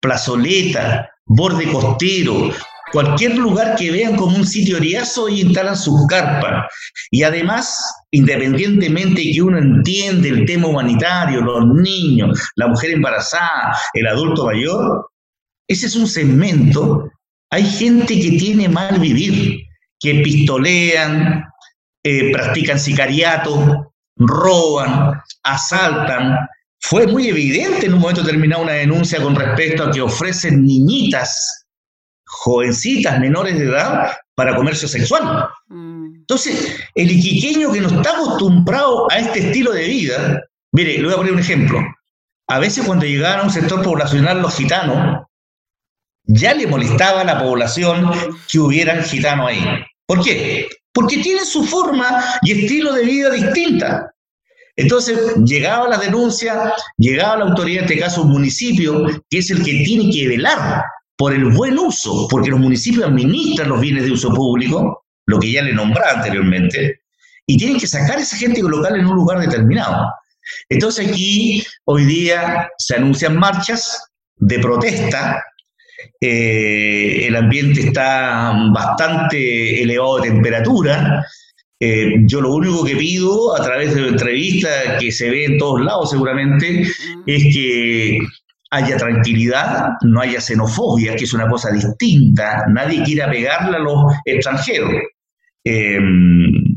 plazoleta, 0.00 1.10
borde 1.26 1.70
costero, 1.70 2.50
cualquier 2.92 3.36
lugar 3.36 3.76
que 3.76 3.90
vean 3.90 4.16
como 4.16 4.36
un 4.36 4.46
sitio 4.46 4.76
oriazo 4.76 5.28
y 5.28 5.42
instalan 5.42 5.76
sus 5.76 6.06
carpas. 6.06 6.66
Y 7.10 7.22
además, 7.22 7.78
independientemente 8.10 9.22
que 9.32 9.42
uno 9.42 9.58
entiende 9.58 10.28
el 10.28 10.46
tema 10.46 10.68
humanitario, 10.68 11.40
los 11.40 11.66
niños, 11.66 12.38
la 12.56 12.68
mujer 12.68 12.90
embarazada, 12.90 13.76
el 13.94 14.06
adulto 14.06 14.46
mayor, 14.46 15.10
ese 15.68 15.86
es 15.86 15.96
un 15.96 16.06
segmento. 16.06 17.10
Hay 17.50 17.64
gente 17.64 18.18
que 18.20 18.32
tiene 18.38 18.68
mal 18.68 18.98
vivir 18.98 19.60
que 20.00 20.14
pistolean, 20.16 21.44
eh, 22.04 22.32
practican 22.32 22.78
sicariato, 22.78 23.92
roban, 24.16 25.20
asaltan. 25.42 26.36
Fue 26.80 27.06
muy 27.06 27.28
evidente 27.28 27.86
en 27.86 27.94
un 27.94 28.00
momento 28.00 28.22
determinado 28.22 28.62
una 28.62 28.72
denuncia 28.72 29.20
con 29.20 29.34
respecto 29.34 29.84
a 29.84 29.90
que 29.90 30.00
ofrecen 30.00 30.64
niñitas, 30.64 31.66
jovencitas 32.28 33.18
menores 33.18 33.58
de 33.58 33.64
edad 33.64 34.12
para 34.34 34.54
comercio 34.54 34.86
sexual. 34.86 35.48
Mm. 35.68 36.16
Entonces, 36.16 36.76
el 36.94 37.10
iquiqueño 37.10 37.72
que 37.72 37.80
no 37.80 37.88
está 37.88 38.12
acostumbrado 38.12 39.10
a 39.10 39.18
este 39.18 39.40
estilo 39.40 39.72
de 39.72 39.84
vida, 39.84 40.42
mire, 40.72 40.98
le 40.98 41.04
voy 41.04 41.14
a 41.14 41.16
poner 41.16 41.32
un 41.32 41.38
ejemplo. 41.40 41.80
A 42.48 42.58
veces 42.58 42.84
cuando 42.84 43.06
llegaban 43.06 43.40
a 43.40 43.44
un 43.44 43.50
sector 43.50 43.82
poblacional 43.82 44.42
los 44.42 44.54
gitanos, 44.54 45.26
ya 46.24 46.52
le 46.54 46.66
molestaba 46.66 47.22
a 47.22 47.24
la 47.24 47.42
población 47.42 48.10
que 48.50 48.58
hubieran 48.58 49.02
gitanos 49.02 49.48
ahí. 49.48 49.64
¿Por 50.06 50.22
qué? 50.22 50.68
Porque 50.92 51.18
tienen 51.18 51.46
su 51.46 51.64
forma 51.64 52.22
y 52.42 52.52
estilo 52.52 52.92
de 52.92 53.04
vida 53.04 53.30
distinta. 53.30 54.12
Entonces, 54.76 55.34
llegaba 55.44 55.88
la 55.88 55.98
denuncia, 55.98 56.74
llegaba 56.98 57.38
la 57.38 57.44
autoridad, 57.46 57.84
en 57.84 57.90
este 57.90 57.98
caso 57.98 58.22
un 58.22 58.30
municipio, 58.30 59.06
que 59.28 59.38
es 59.38 59.50
el 59.50 59.64
que 59.64 59.82
tiene 59.84 60.12
que 60.12 60.28
velar 60.28 60.84
por 61.18 61.34
el 61.34 61.44
buen 61.46 61.78
uso, 61.78 62.26
porque 62.30 62.50
los 62.50 62.60
municipios 62.60 63.04
administran 63.04 63.68
los 63.68 63.80
bienes 63.80 64.04
de 64.04 64.12
uso 64.12 64.32
público, 64.32 65.04
lo 65.26 65.38
que 65.38 65.52
ya 65.52 65.62
le 65.62 65.74
nombraba 65.74 66.18
anteriormente, 66.18 67.02
y 67.44 67.58
tienen 67.58 67.78
que 67.78 67.86
sacar 67.86 68.18
a 68.18 68.22
esa 68.22 68.36
gente 68.36 68.62
local 68.62 68.96
en 68.96 69.04
un 69.04 69.16
lugar 69.16 69.40
determinado. 69.40 70.06
Entonces 70.68 71.08
aquí 71.08 71.62
hoy 71.84 72.04
día 72.04 72.70
se 72.78 72.96
anuncian 72.96 73.36
marchas 73.36 74.10
de 74.36 74.58
protesta 74.60 75.42
eh, 76.20 77.26
el 77.26 77.36
ambiente 77.36 77.80
está 77.80 78.52
bastante 78.72 79.82
elevado 79.82 80.20
de 80.20 80.30
temperatura. 80.30 81.24
Eh, 81.80 82.14
yo 82.24 82.40
lo 82.40 82.54
único 82.54 82.84
que 82.84 82.96
pido 82.96 83.56
a 83.56 83.62
través 83.62 83.94
de 83.94 84.02
la 84.02 84.08
entrevista 84.08 84.98
que 84.98 85.12
se 85.12 85.30
ve 85.30 85.44
en 85.44 85.58
todos 85.58 85.80
lados 85.80 86.10
seguramente 86.10 86.82
es 87.26 87.42
que 87.54 88.18
haya 88.70 88.96
tranquilidad, 88.96 89.90
no 90.02 90.20
haya 90.20 90.40
xenofobia, 90.40 91.16
que 91.16 91.24
es 91.24 91.32
una 91.32 91.48
cosa 91.48 91.70
distinta. 91.70 92.64
Nadie 92.68 93.02
quiera 93.02 93.30
pegarle 93.30 93.76
a 93.76 93.80
los 93.80 94.12
extranjeros. 94.24 94.90
Eh, 95.64 95.98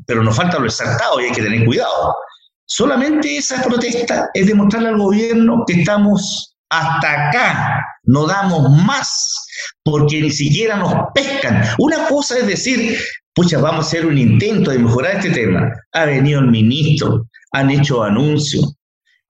pero 0.05 0.23
nos 0.23 0.35
falta 0.35 0.59
lo 0.59 0.65
exaltado 0.65 1.19
y 1.19 1.25
hay 1.25 1.31
que 1.31 1.43
tener 1.43 1.65
cuidado. 1.65 2.15
Solamente 2.65 3.37
esa 3.37 3.61
protesta 3.61 4.29
es 4.33 4.47
demostrarle 4.47 4.89
al 4.89 4.97
gobierno 4.97 5.63
que 5.67 5.81
estamos 5.81 6.55
hasta 6.69 7.29
acá, 7.29 7.85
no 8.03 8.25
damos 8.25 8.69
más, 8.85 9.45
porque 9.83 10.21
ni 10.21 10.31
siquiera 10.31 10.77
nos 10.77 10.93
pescan. 11.13 11.63
Una 11.79 12.07
cosa 12.07 12.37
es 12.37 12.47
decir, 12.47 12.97
pucha, 13.33 13.59
vamos 13.59 13.85
a 13.85 13.87
hacer 13.87 14.05
un 14.05 14.17
intento 14.17 14.71
de 14.71 14.79
mejorar 14.79 15.17
este 15.17 15.31
tema. 15.31 15.69
Ha 15.91 16.05
venido 16.05 16.39
el 16.39 16.47
ministro, 16.47 17.27
han 17.51 17.69
hecho 17.69 18.03
anuncios. 18.03 18.77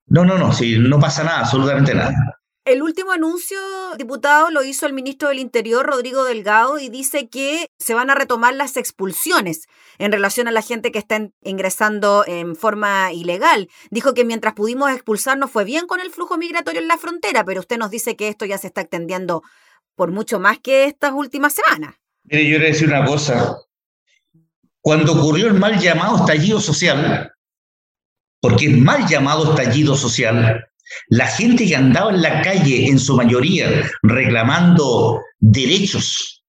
No, 0.05 0.23
no, 0.23 0.37
no, 0.37 0.53
si 0.53 0.77
no 0.77 0.99
pasa 0.99 1.23
nada, 1.23 1.39
absolutamente 1.39 1.95
nada. 1.95 2.13
El 2.63 2.83
último 2.83 3.11
anuncio, 3.11 3.57
diputado, 3.97 4.51
lo 4.51 4.63
hizo 4.63 4.85
el 4.85 4.93
ministro 4.93 5.29
del 5.29 5.39
Interior, 5.39 5.83
Rodrigo 5.83 6.25
Delgado, 6.25 6.77
y 6.77 6.89
dice 6.89 7.27
que 7.27 7.71
se 7.79 7.95
van 7.95 8.11
a 8.11 8.15
retomar 8.15 8.53
las 8.53 8.77
expulsiones 8.77 9.65
en 9.97 10.11
relación 10.11 10.47
a 10.47 10.51
la 10.51 10.61
gente 10.61 10.91
que 10.91 10.99
está 10.99 11.27
ingresando 11.41 12.23
en 12.27 12.55
forma 12.55 13.13
ilegal. 13.13 13.67
Dijo 13.89 14.13
que 14.13 14.25
mientras 14.25 14.53
pudimos 14.53 14.91
expulsar 14.91 15.39
nos 15.39 15.49
fue 15.49 15.63
bien 15.63 15.87
con 15.87 15.99
el 16.01 16.11
flujo 16.11 16.37
migratorio 16.37 16.81
en 16.81 16.87
la 16.87 16.99
frontera, 16.99 17.43
pero 17.43 17.61
usted 17.61 17.79
nos 17.79 17.89
dice 17.89 18.15
que 18.15 18.27
esto 18.27 18.45
ya 18.45 18.59
se 18.59 18.67
está 18.67 18.81
extendiendo 18.81 19.41
por 19.95 20.11
mucho 20.11 20.39
más 20.39 20.59
que 20.59 20.85
estas 20.85 21.13
últimas 21.13 21.53
semanas. 21.53 21.95
Mire, 22.25 22.47
yo 22.47 22.59
le 22.59 22.65
decir 22.65 22.87
una 22.87 23.03
cosa. 23.03 23.57
Cuando 24.81 25.13
ocurrió 25.13 25.47
el 25.47 25.55
mal 25.55 25.79
llamado 25.79 26.17
estallido 26.17 26.61
social, 26.61 27.33
porque 28.39 28.67
es 28.67 28.77
mal 28.77 29.07
llamado 29.07 29.49
estallido 29.49 29.95
social, 29.95 30.70
la 31.07 31.27
gente 31.27 31.65
que 31.65 31.75
andaba 31.75 32.11
en 32.11 32.21
la 32.21 32.41
calle, 32.41 32.87
en 32.87 32.99
su 32.99 33.15
mayoría, 33.15 33.89
reclamando 34.03 35.21
derechos, 35.39 36.43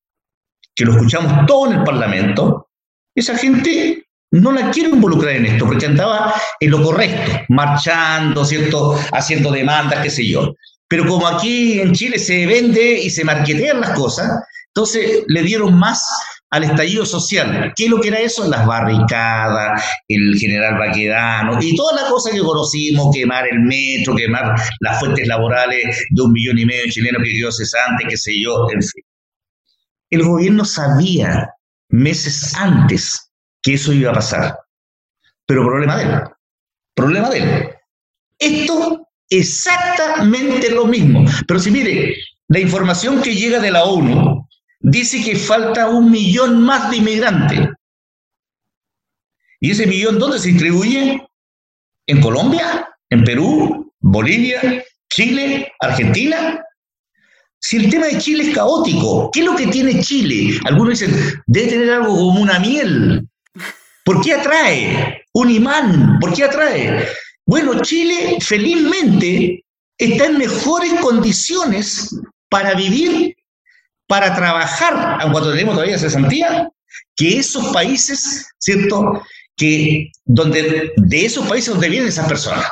que 0.74 0.84
lo 0.84 0.92
escuchamos 0.92 1.46
todo 1.46 1.70
en 1.70 1.78
el 1.78 1.84
Parlamento, 1.84 2.68
esa 3.14 3.36
gente 3.36 4.06
no 4.30 4.52
la 4.52 4.70
quiero 4.70 4.90
involucrar 4.90 5.36
en 5.36 5.46
esto, 5.46 5.66
porque 5.66 5.86
andaba 5.86 6.34
en 6.58 6.70
lo 6.70 6.82
correcto, 6.82 7.32
marchando, 7.50 8.44
¿cierto? 8.44 8.98
Haciendo 9.12 9.50
demandas, 9.50 10.00
qué 10.02 10.10
sé 10.10 10.26
yo. 10.26 10.54
Pero 10.88 11.06
como 11.06 11.26
aquí 11.26 11.80
en 11.80 11.92
Chile 11.92 12.18
se 12.18 12.46
vende 12.46 13.00
y 13.00 13.10
se 13.10 13.24
marquetean 13.24 13.80
las 13.80 13.90
cosas, 13.90 14.30
entonces 14.74 15.24
le 15.26 15.42
dieron 15.42 15.78
más 15.78 16.02
al 16.52 16.64
estallido 16.64 17.06
social. 17.06 17.72
¿Qué 17.74 17.84
es 17.84 17.90
lo 17.90 18.00
que 18.00 18.08
era 18.08 18.20
eso? 18.20 18.46
Las 18.48 18.66
barricadas, 18.66 19.82
el 20.06 20.36
general 20.38 20.78
Baquedano 20.78 21.58
y 21.60 21.74
toda 21.74 22.02
la 22.02 22.08
cosa 22.08 22.30
que 22.30 22.40
conocimos, 22.40 23.14
quemar 23.14 23.48
el 23.48 23.60
metro, 23.60 24.14
quemar 24.14 24.54
las 24.80 25.00
fuentes 25.00 25.26
laborales 25.26 26.06
de 26.10 26.22
un 26.22 26.32
millón 26.32 26.58
y 26.58 26.66
medio 26.66 26.82
de 26.82 26.90
chilenos 26.90 27.22
que 27.24 27.32
quedó 27.32 27.50
cesante, 27.50 28.04
qué 28.06 28.16
sé 28.18 28.32
yo, 28.40 28.66
en 28.70 28.82
fin. 28.82 29.02
El 30.10 30.24
gobierno 30.24 30.66
sabía 30.66 31.48
meses 31.88 32.54
antes 32.54 33.32
que 33.62 33.74
eso 33.74 33.94
iba 33.94 34.10
a 34.10 34.14
pasar, 34.14 34.58
pero 35.46 35.64
problema 35.64 35.96
de 35.96 36.04
él, 36.04 36.20
problema 36.94 37.30
de 37.30 37.38
él. 37.38 37.70
Esto 38.38 39.08
exactamente 39.30 40.70
lo 40.70 40.84
mismo, 40.84 41.24
pero 41.48 41.58
si 41.58 41.70
mire, 41.70 42.14
la 42.48 42.60
información 42.60 43.22
que 43.22 43.34
llega 43.34 43.58
de 43.58 43.70
la 43.70 43.84
ONU 43.84 44.41
dice 44.82 45.22
que 45.22 45.36
falta 45.36 45.88
un 45.88 46.10
millón 46.10 46.60
más 46.62 46.90
de 46.90 46.96
inmigrantes. 46.98 47.68
¿Y 49.60 49.70
ese 49.70 49.86
millón 49.86 50.18
dónde 50.18 50.38
se 50.38 50.48
distribuye? 50.48 51.24
¿En 52.06 52.20
Colombia? 52.20 52.88
¿En 53.08 53.24
Perú? 53.24 53.92
¿Bolivia? 54.00 54.84
¿Chile? 55.08 55.72
¿Argentina? 55.80 56.64
Si 57.60 57.76
el 57.76 57.88
tema 57.88 58.06
de 58.06 58.18
Chile 58.18 58.48
es 58.48 58.54
caótico, 58.54 59.30
¿qué 59.32 59.40
es 59.40 59.46
lo 59.46 59.54
que 59.54 59.68
tiene 59.68 60.02
Chile? 60.02 60.58
Algunos 60.64 60.98
dicen, 60.98 61.14
debe 61.46 61.68
tener 61.68 61.90
algo 61.90 62.08
como 62.08 62.40
una 62.40 62.58
miel. 62.58 63.28
¿Por 64.04 64.20
qué 64.20 64.34
atrae? 64.34 65.24
Un 65.32 65.48
imán. 65.48 66.18
¿Por 66.20 66.34
qué 66.34 66.44
atrae? 66.44 67.06
Bueno, 67.46 67.80
Chile 67.82 68.38
felizmente 68.40 69.64
está 69.96 70.26
en 70.26 70.38
mejores 70.38 70.92
condiciones 70.94 72.12
para 72.48 72.74
vivir 72.74 73.36
para 74.06 74.34
trabajar, 74.34 75.18
aun 75.20 75.32
cuando 75.32 75.50
tenemos 75.50 75.74
todavía 75.74 75.98
cesantía, 75.98 76.68
que 77.16 77.38
esos 77.38 77.72
países, 77.72 78.46
¿cierto? 78.58 79.22
Que 79.56 80.10
donde, 80.24 80.92
de 80.96 81.24
esos 81.24 81.46
países 81.48 81.72
donde 81.72 81.88
vienen 81.88 82.08
esas 82.08 82.28
personas. 82.28 82.70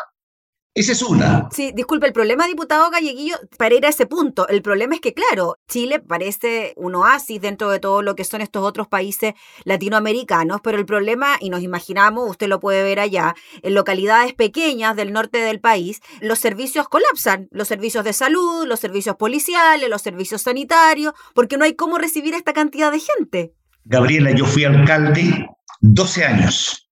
Esa 0.72 0.92
es 0.92 1.02
una. 1.02 1.48
Sí, 1.50 1.72
disculpe, 1.74 2.06
el 2.06 2.12
problema, 2.12 2.46
diputado 2.46 2.90
Galleguillo, 2.92 3.36
para 3.58 3.74
ir 3.74 3.84
a 3.84 3.88
ese 3.88 4.06
punto, 4.06 4.46
el 4.46 4.62
problema 4.62 4.94
es 4.94 5.00
que, 5.00 5.14
claro, 5.14 5.56
Chile 5.68 5.98
parece 5.98 6.74
un 6.76 6.94
oasis 6.94 7.40
dentro 7.40 7.70
de 7.70 7.80
todo 7.80 8.02
lo 8.02 8.14
que 8.14 8.22
son 8.22 8.40
estos 8.40 8.62
otros 8.62 8.86
países 8.86 9.34
latinoamericanos, 9.64 10.60
pero 10.62 10.78
el 10.78 10.86
problema, 10.86 11.36
y 11.40 11.50
nos 11.50 11.62
imaginamos, 11.62 12.30
usted 12.30 12.46
lo 12.46 12.60
puede 12.60 12.84
ver 12.84 13.00
allá, 13.00 13.34
en 13.62 13.74
localidades 13.74 14.32
pequeñas 14.32 14.94
del 14.94 15.12
norte 15.12 15.38
del 15.38 15.58
país, 15.58 16.02
los 16.20 16.38
servicios 16.38 16.88
colapsan, 16.88 17.48
los 17.50 17.66
servicios 17.66 18.04
de 18.04 18.12
salud, 18.12 18.64
los 18.64 18.78
servicios 18.78 19.16
policiales, 19.16 19.90
los 19.90 20.02
servicios 20.02 20.42
sanitarios, 20.42 21.14
porque 21.34 21.56
no 21.56 21.64
hay 21.64 21.74
cómo 21.74 21.98
recibir 21.98 22.34
a 22.34 22.38
esta 22.38 22.52
cantidad 22.52 22.92
de 22.92 23.00
gente. 23.00 23.54
Gabriela, 23.84 24.30
yo 24.30 24.44
fui 24.46 24.62
alcalde 24.62 25.48
12 25.80 26.24
años, 26.24 26.88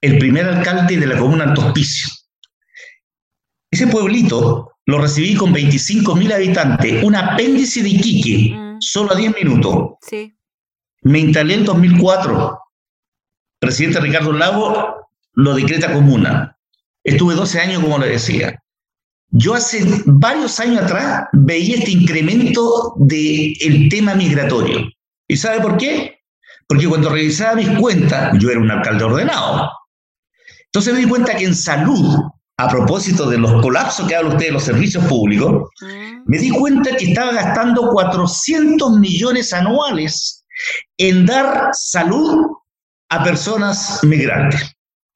el 0.00 0.18
primer 0.18 0.46
alcalde 0.46 0.96
de 0.96 1.06
la 1.06 1.16
comuna 1.16 1.44
Alto 1.44 1.66
Hospicio 1.66 2.08
ese 3.70 3.86
pueblito 3.86 4.72
lo 4.86 4.98
recibí 4.98 5.34
con 5.34 5.52
25.000 5.52 6.32
habitantes, 6.32 7.02
un 7.02 7.14
apéndice 7.16 7.82
de 7.82 7.88
Iquique, 7.88 8.54
mm. 8.54 8.76
solo 8.80 9.12
a 9.12 9.16
10 9.16 9.34
minutos. 9.34 9.94
Sí. 10.00 10.36
Me 11.02 11.18
instalé 11.18 11.54
en 11.54 11.64
2004. 11.64 12.58
Presidente 13.58 14.00
Ricardo 14.00 14.32
Lago 14.32 15.08
lo 15.34 15.54
decreta 15.54 15.92
comuna. 15.92 16.56
Estuve 17.04 17.34
12 17.34 17.60
años, 17.60 17.82
como 17.82 17.98
le 17.98 18.08
decía. 18.08 18.60
Yo 19.30 19.54
hace 19.54 19.84
varios 20.06 20.58
años 20.60 20.82
atrás 20.82 21.26
veía 21.32 21.76
este 21.76 21.90
incremento 21.90 22.94
del 22.98 23.88
tema 23.90 24.14
migratorio. 24.14 24.88
¿Y 25.28 25.36
sabe 25.36 25.60
por 25.60 25.76
qué? 25.76 26.20
Porque 26.68 26.88
cuando 26.88 27.10
revisaba 27.10 27.56
mis 27.56 27.68
cuentas, 27.78 28.36
yo 28.38 28.50
era 28.50 28.60
un 28.60 28.70
alcalde 28.70 29.04
ordenado. 29.04 29.70
Entonces 30.66 30.94
me 30.94 31.00
di 31.00 31.08
cuenta 31.08 31.36
que 31.36 31.44
en 31.44 31.54
salud 31.54 32.20
a 32.58 32.68
propósito 32.68 33.28
de 33.28 33.38
los 33.38 33.60
colapsos 33.60 34.08
que 34.08 34.16
habla 34.16 34.30
usted 34.30 34.46
de 34.46 34.52
los 34.52 34.64
servicios 34.64 35.04
públicos, 35.04 35.68
mm. 35.80 36.22
me 36.24 36.38
di 36.38 36.50
cuenta 36.50 36.96
que 36.96 37.06
estaba 37.06 37.32
gastando 37.32 37.90
400 37.90 38.98
millones 38.98 39.52
anuales 39.52 40.44
en 40.96 41.26
dar 41.26 41.70
salud 41.72 42.46
a 43.10 43.22
personas 43.22 44.00
migrantes. 44.02 44.74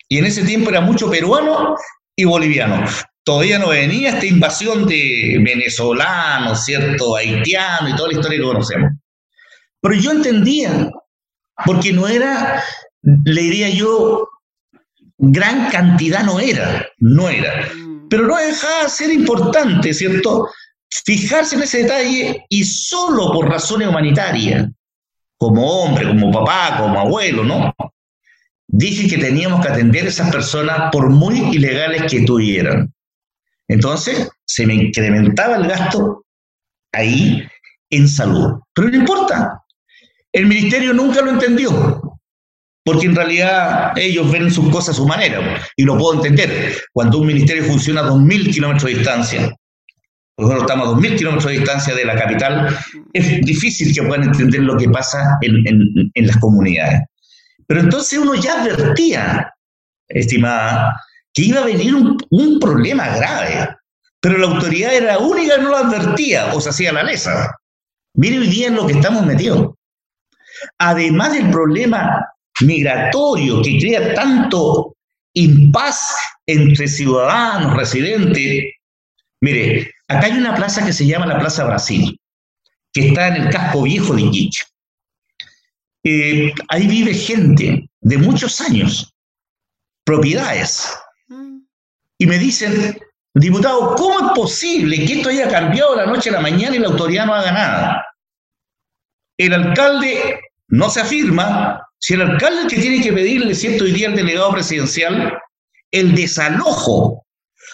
Y 0.08 0.18
en 0.18 0.26
ese 0.26 0.44
tiempo 0.44 0.70
era 0.70 0.80
mucho 0.80 1.10
peruano 1.10 1.76
y 2.14 2.24
boliviano. 2.24 2.84
Todavía 3.24 3.58
no 3.58 3.68
venía 3.68 4.10
esta 4.10 4.26
invasión 4.26 4.86
de 4.86 5.40
venezolanos, 5.42 6.64
¿cierto? 6.64 7.16
Haitiano 7.16 7.88
y 7.88 7.96
toda 7.96 8.08
la 8.08 8.14
historia 8.14 8.38
que 8.38 8.44
conocemos. 8.44 8.90
Pero 9.80 9.94
yo 9.94 10.10
entendía, 10.10 10.90
porque 11.64 11.92
no 11.92 12.06
era, 12.06 12.62
le 13.02 13.42
diría 13.42 13.70
yo, 13.70 14.28
gran 15.20 15.70
cantidad 15.70 16.24
no 16.24 16.40
era, 16.40 16.88
no 16.98 17.28
era. 17.28 17.68
Mm. 17.74 18.08
Pero 18.08 18.26
no 18.26 18.36
dejaba 18.36 18.84
de 18.84 18.88
ser 18.88 19.12
importante, 19.12 19.92
¿cierto? 19.92 20.48
Fijarse 21.04 21.56
en 21.56 21.62
ese 21.62 21.82
detalle 21.82 22.44
y 22.48 22.64
solo 22.64 23.30
por 23.32 23.48
razones 23.48 23.88
humanitarias, 23.88 24.68
como 25.36 25.64
hombre, 25.64 26.08
como 26.08 26.32
papá, 26.32 26.78
como 26.78 26.98
abuelo, 26.98 27.44
¿no? 27.44 27.72
Dije 28.66 29.08
que 29.08 29.18
teníamos 29.18 29.64
que 29.64 29.70
atender 29.70 30.06
a 30.06 30.08
esas 30.08 30.30
personas 30.32 30.90
por 30.90 31.10
muy 31.10 31.38
ilegales 31.54 32.10
que 32.10 32.22
tuvieran. 32.22 32.92
Entonces, 33.68 34.28
se 34.44 34.66
me 34.66 34.74
incrementaba 34.74 35.56
el 35.56 35.68
gasto 35.68 36.24
ahí 36.92 37.46
en 37.90 38.08
salud. 38.08 38.60
Pero 38.74 38.88
no 38.88 38.96
importa. 38.96 39.62
El 40.32 40.46
ministerio 40.46 40.92
nunca 40.92 41.20
lo 41.20 41.32
entendió 41.32 42.09
porque 42.84 43.06
en 43.06 43.14
realidad 43.14 43.92
ellos 43.96 44.30
ven 44.30 44.50
sus 44.50 44.70
cosas 44.70 44.90
a 44.90 44.98
su 44.98 45.06
manera, 45.06 45.62
y 45.76 45.84
lo 45.84 45.98
puedo 45.98 46.14
entender. 46.14 46.76
Cuando 46.92 47.18
un 47.18 47.26
ministerio 47.26 47.64
funciona 47.64 48.00
a 48.00 48.08
2.000 48.08 48.52
kilómetros 48.52 48.90
de 48.90 48.98
distancia, 48.98 49.56
nosotros 50.38 50.62
estamos 50.62 50.88
a 50.88 50.90
2.000 50.92 51.18
kilómetros 51.18 51.52
de 51.52 51.58
distancia 51.58 51.94
de 51.94 52.04
la 52.04 52.16
capital, 52.16 52.78
es 53.12 53.40
difícil 53.42 53.94
que 53.94 54.02
puedan 54.02 54.24
entender 54.24 54.60
lo 54.60 54.76
que 54.76 54.88
pasa 54.88 55.38
en, 55.42 56.26
las 56.26 56.36
comunidades. 56.38 57.02
Pero 57.66 57.80
entonces 57.80 58.18
uno 58.18 58.34
ya 58.34 58.62
advertía, 58.62 59.52
estimada, 60.08 60.96
que 61.34 61.42
iba 61.42 61.60
a 61.60 61.66
venir 61.66 61.94
un, 61.94 62.16
un 62.30 62.58
problema 62.58 63.14
grave, 63.16 63.68
pero 64.20 64.38
la 64.38 64.46
autoridad 64.46 64.94
era 64.94 65.18
única 65.18 65.56
y 65.56 65.62
no 65.62 65.70
lo 65.70 65.76
advertía 65.76 66.52
o 66.54 66.60
se 66.60 66.70
hacía 66.70 66.92
la 66.92 67.02
lesa. 67.02 67.54
Mire 68.14 68.38
hoy 68.38 68.48
día 68.48 68.68
en 68.68 68.76
lo 68.76 68.86
que 68.86 68.94
estamos 68.94 69.24
metidos. 69.24 69.74
Además 70.78 71.34
del 71.34 71.50
problema 71.50 72.26
migratorio 72.62 73.62
que 73.62 73.78
crea 73.78 74.14
tanto 74.14 74.96
impaz 75.34 76.14
entre 76.46 76.88
ciudadanos, 76.88 77.76
residentes. 77.76 78.64
Mire, 79.40 79.90
acá 80.08 80.26
hay 80.26 80.38
una 80.38 80.54
plaza 80.54 80.84
que 80.84 80.92
se 80.92 81.06
llama 81.06 81.26
la 81.26 81.38
Plaza 81.38 81.64
Brasil, 81.64 82.18
que 82.92 83.08
está 83.08 83.28
en 83.28 83.42
el 83.42 83.50
casco 83.50 83.82
viejo 83.82 84.14
de 84.14 84.22
Iquique. 84.22 84.58
Eh, 86.02 86.52
ahí 86.68 86.86
vive 86.86 87.14
gente 87.14 87.90
de 88.00 88.18
muchos 88.18 88.60
años, 88.60 89.14
propiedades. 90.04 90.98
Y 92.18 92.26
me 92.26 92.38
dicen, 92.38 92.98
diputado, 93.34 93.94
¿cómo 93.96 94.26
es 94.26 94.32
posible 94.34 95.04
que 95.04 95.14
esto 95.14 95.28
haya 95.28 95.48
cambiado 95.48 95.96
de 95.96 96.04
la 96.04 96.06
noche 96.06 96.30
a 96.30 96.34
la 96.34 96.40
mañana 96.40 96.76
y 96.76 96.78
la 96.78 96.88
autoridad 96.88 97.26
no 97.26 97.34
haga 97.34 97.52
nada? 97.52 98.06
El 99.38 99.54
alcalde 99.54 100.40
no 100.68 100.90
se 100.90 101.00
afirma, 101.00 101.86
si 102.00 102.14
el 102.14 102.22
alcalde 102.22 102.66
que 102.68 102.80
tiene 102.80 103.02
que 103.02 103.12
pedirle, 103.12 103.54
cierto, 103.54 103.84
hoy 103.84 103.92
día 103.92 104.08
al 104.08 104.16
delegado 104.16 104.52
presidencial, 104.52 105.34
el 105.90 106.14
desalojo. 106.14 107.26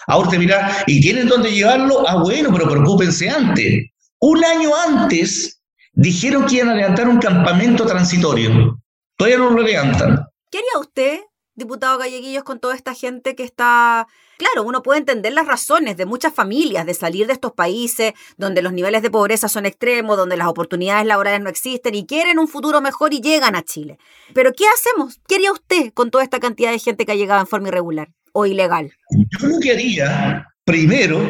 Ahora 0.07 0.29
te 0.29 0.37
mira, 0.37 0.83
¿y 0.85 0.99
tienen 0.99 1.27
dónde 1.27 1.51
llevarlo? 1.51 2.07
Ah, 2.07 2.21
bueno, 2.21 2.49
pero 2.51 2.69
preocúpense 2.69 3.29
antes. 3.29 3.85
Un 4.19 4.43
año 4.43 4.69
antes 4.75 5.61
dijeron 5.93 6.45
que 6.45 6.55
iban 6.55 6.69
a 6.69 6.75
levantar 6.75 7.07
un 7.07 7.19
campamento 7.19 7.85
transitorio. 7.85 8.77
Todavía 9.15 9.37
no 9.39 9.51
lo 9.51 9.61
levantan. 9.63 10.25
¿Qué 10.51 10.59
usted 10.79 11.19
diputado 11.57 11.97
Galleguillos, 11.97 12.43
con 12.43 12.59
toda 12.59 12.75
esta 12.75 12.93
gente 12.93 13.35
que 13.35 13.43
está... 13.43 14.07
Claro, 14.37 14.63
uno 14.63 14.83
puede 14.83 14.99
entender 14.99 15.33
las 15.33 15.47
razones 15.47 15.97
de 15.97 16.05
muchas 16.05 16.31
familias 16.31 16.85
de 16.85 16.93
salir 16.93 17.25
de 17.25 17.33
estos 17.33 17.53
países 17.53 18.13
donde 18.37 18.61
los 18.61 18.71
niveles 18.71 19.01
de 19.01 19.09
pobreza 19.09 19.49
son 19.49 19.65
extremos, 19.65 20.15
donde 20.15 20.37
las 20.37 20.47
oportunidades 20.47 21.07
laborales 21.07 21.41
no 21.41 21.49
existen 21.49 21.95
y 21.95 22.05
quieren 22.05 22.37
un 22.37 22.47
futuro 22.47 22.79
mejor 22.79 23.13
y 23.13 23.19
llegan 23.19 23.55
a 23.55 23.63
Chile. 23.63 23.97
Pero 24.35 24.53
¿qué 24.53 24.65
hacemos? 24.73 25.19
¿Qué 25.27 25.35
haría 25.35 25.51
usted 25.51 25.91
con 25.93 26.11
toda 26.11 26.23
esta 26.23 26.39
cantidad 26.39 26.71
de 26.71 26.79
gente 26.79 27.05
que 27.05 27.13
ha 27.13 27.15
llegado 27.15 27.41
en 27.41 27.47
forma 27.47 27.69
irregular 27.69 28.09
o 28.31 28.45
ilegal? 28.45 28.93
Yo 29.09 29.47
lo 29.47 29.59
que 29.59 29.71
haría, 29.71 30.47
primero, 30.63 31.27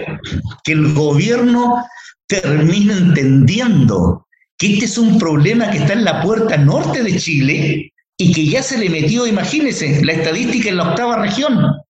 que 0.66 0.74
el 0.74 0.94
gobierno 0.94 1.82
termine 2.28 2.94
entendiendo 2.94 4.28
que 4.58 4.74
este 4.74 4.86
es 4.86 4.98
un 4.98 5.18
problema 5.18 5.72
que 5.72 5.78
está 5.78 5.94
en 5.94 6.04
la 6.04 6.22
puerta 6.22 6.58
norte 6.58 7.04
de 7.04 7.16
Chile 7.18 7.94
y 8.18 8.34
que 8.34 8.48
ya 8.48 8.64
se 8.64 8.78
le 8.78 8.90
metió, 8.90 9.28
imagínense, 9.28 10.04
la 10.04 10.14
estadística 10.14 10.70
en 10.70 10.78
la 10.78 10.90
octava 10.90 11.18
región. 11.18 11.82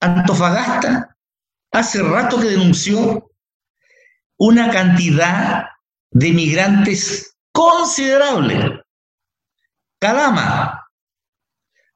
Antofagasta 0.00 1.16
hace 1.70 2.02
rato 2.02 2.40
que 2.40 2.48
denunció 2.48 3.30
una 4.38 4.70
cantidad 4.70 5.66
de 6.10 6.32
migrantes 6.32 7.36
considerable. 7.52 8.82
Calama. 10.00 10.84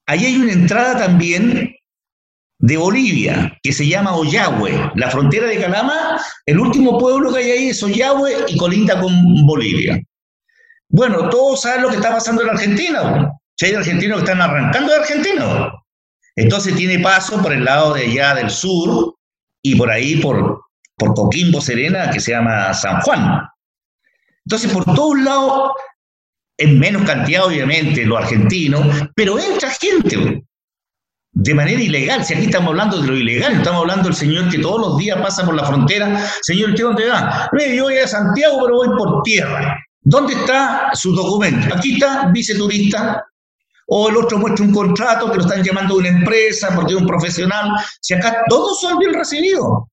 Ahí 0.06 0.26
hay 0.26 0.36
una 0.36 0.52
entrada 0.52 0.98
también 0.98 1.74
de 2.58 2.76
Bolivia, 2.76 3.58
que 3.62 3.72
se 3.72 3.86
llama 3.86 4.16
Ollagüe. 4.16 4.92
La 4.94 5.10
frontera 5.10 5.48
de 5.48 5.60
Calama, 5.60 6.22
el 6.46 6.60
último 6.60 6.98
pueblo 6.98 7.32
que 7.32 7.40
hay 7.40 7.50
ahí 7.50 7.68
es 7.70 7.82
Ollagüe 7.82 8.44
y 8.46 8.56
colinda 8.56 9.00
con 9.00 9.44
Bolivia. 9.44 10.00
Bueno, 10.88 11.28
todos 11.28 11.62
saben 11.62 11.82
lo 11.82 11.88
que 11.88 11.96
está 11.96 12.12
pasando 12.12 12.42
en 12.42 12.50
Argentina. 12.50 13.32
Si 13.56 13.66
hay 13.66 13.74
argentinos 13.74 14.18
que 14.18 14.24
están 14.24 14.42
arrancando 14.42 14.92
de 14.92 14.98
argentinos. 14.98 15.72
Entonces 16.36 16.76
tiene 16.76 16.98
paso 16.98 17.42
por 17.42 17.52
el 17.52 17.64
lado 17.64 17.94
de 17.94 18.02
allá 18.02 18.34
del 18.34 18.50
sur 18.50 19.14
y 19.62 19.74
por 19.74 19.90
ahí 19.90 20.16
por, 20.16 20.60
por 20.96 21.14
Coquimbo 21.14 21.60
Serena, 21.60 22.10
que 22.10 22.20
se 22.20 22.32
llama 22.32 22.74
San 22.74 23.00
Juan. 23.00 23.48
Entonces, 24.44 24.70
por 24.70 24.84
todos 24.84 25.18
lados, 25.18 25.72
en 26.58 26.78
menos 26.78 27.02
cantidad, 27.02 27.46
obviamente, 27.46 28.04
los 28.04 28.18
argentinos, 28.18 28.86
pero 29.14 29.38
entra 29.38 29.70
gente 29.70 30.44
de 31.32 31.54
manera 31.54 31.80
ilegal. 31.80 32.24
Si 32.24 32.34
aquí 32.34 32.44
estamos 32.44 32.68
hablando 32.68 33.00
de 33.00 33.08
lo 33.08 33.16
ilegal, 33.16 33.54
estamos 33.54 33.80
hablando 33.80 34.04
del 34.04 34.14
señor 34.14 34.48
que 34.48 34.58
todos 34.58 34.80
los 34.80 34.98
días 34.98 35.20
pasa 35.20 35.44
por 35.44 35.54
la 35.54 35.64
frontera. 35.64 36.30
Señor, 36.42 36.70
¿usted 36.70 36.84
dónde 36.84 37.08
va? 37.08 37.50
Yo 37.74 37.84
voy 37.84 37.98
a 37.98 38.06
Santiago, 38.06 38.60
pero 38.62 38.76
voy 38.76 38.88
por 38.96 39.22
tierra. 39.22 39.76
¿Dónde 40.00 40.34
está 40.34 40.90
su 40.94 41.12
documento? 41.14 41.74
Aquí 41.74 41.94
está, 41.94 42.28
viceturista, 42.28 43.24
o 43.86 44.08
el 44.08 44.16
otro 44.16 44.38
muestra 44.38 44.64
un 44.64 44.72
contrato 44.72 45.30
que 45.30 45.38
lo 45.38 45.42
están 45.44 45.62
llamando 45.62 45.94
de 45.94 46.00
una 46.00 46.18
empresa 46.18 46.70
porque 46.74 46.94
es 46.94 47.00
un 47.00 47.06
profesional. 47.06 47.70
Si 48.00 48.14
acá 48.14 48.42
todos 48.48 48.80
son 48.80 48.98
bien 48.98 49.14
recibidos. 49.14 49.84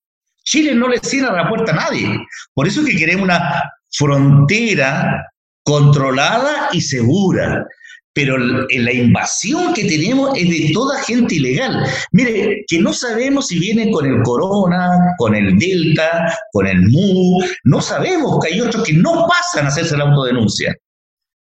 Chile 0.44 0.74
no 0.74 0.88
le 0.88 0.98
cierra 0.98 1.32
la 1.32 1.48
puerta 1.48 1.72
a 1.72 1.76
nadie. 1.76 2.18
Por 2.52 2.66
eso 2.66 2.80
es 2.80 2.88
que 2.88 2.96
queremos 2.96 3.24
una 3.24 3.62
frontera 3.90 5.26
controlada 5.62 6.68
y 6.72 6.80
segura. 6.80 7.66
pero 8.14 8.38
la 8.38 8.92
invasión 8.92 9.74
que 9.74 9.84
tenemos 9.84 10.38
es 10.38 10.48
de 10.48 10.70
toda 10.72 11.02
gente 11.02 11.34
ilegal. 11.34 11.84
Mire, 12.12 12.64
que 12.68 12.78
no 12.78 12.92
sabemos 12.92 13.48
si 13.48 13.58
vienen 13.58 13.90
con 13.90 14.06
el 14.06 14.22
corona, 14.22 15.14
con 15.18 15.34
el 15.34 15.58
delta, 15.58 16.32
con 16.52 16.66
el 16.68 16.80
mu, 16.88 17.42
no 17.64 17.80
sabemos 17.80 18.38
que 18.40 18.54
hay 18.54 18.60
otros 18.60 18.84
que 18.84 18.92
no 18.92 19.26
pasan 19.26 19.66
a 19.66 19.68
hacerse 19.68 19.96
la 19.96 20.04
autodenuncia. 20.04 20.76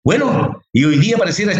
Bueno, 0.03 0.63
y 0.73 0.85
hoy 0.85 0.99
día 0.99 1.19
pareciera 1.19 1.53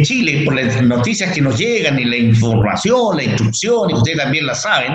Chile, 0.00 0.42
por 0.44 0.54
las 0.54 0.80
noticias 0.80 1.34
que 1.34 1.42
nos 1.42 1.58
llegan 1.58 1.98
y 1.98 2.04
la 2.04 2.16
información, 2.16 3.16
la 3.16 3.24
instrucción, 3.24 3.90
y 3.90 3.94
ustedes 3.94 4.18
también 4.18 4.46
la 4.46 4.54
saben, 4.54 4.92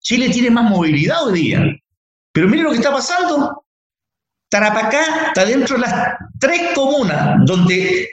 Chile 0.00 0.30
tiene 0.30 0.50
más 0.50 0.68
movilidad 0.68 1.24
hoy 1.24 1.40
día. 1.40 1.64
Pero 2.32 2.48
mire 2.48 2.64
lo 2.64 2.70
que 2.70 2.76
está 2.76 2.90
pasando. 2.90 3.64
Tarapacá 4.50 5.28
está 5.28 5.44
dentro 5.44 5.76
de 5.76 5.82
las 5.82 6.16
tres 6.40 6.72
comunas 6.74 7.36
donde 7.44 8.08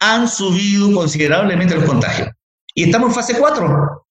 han 0.00 0.28
subido 0.28 0.92
considerablemente 0.92 1.74
los 1.74 1.84
contagios. 1.84 2.28
Y 2.74 2.84
estamos 2.84 3.10
en 3.10 3.14
fase 3.14 3.38
4. 3.38 4.06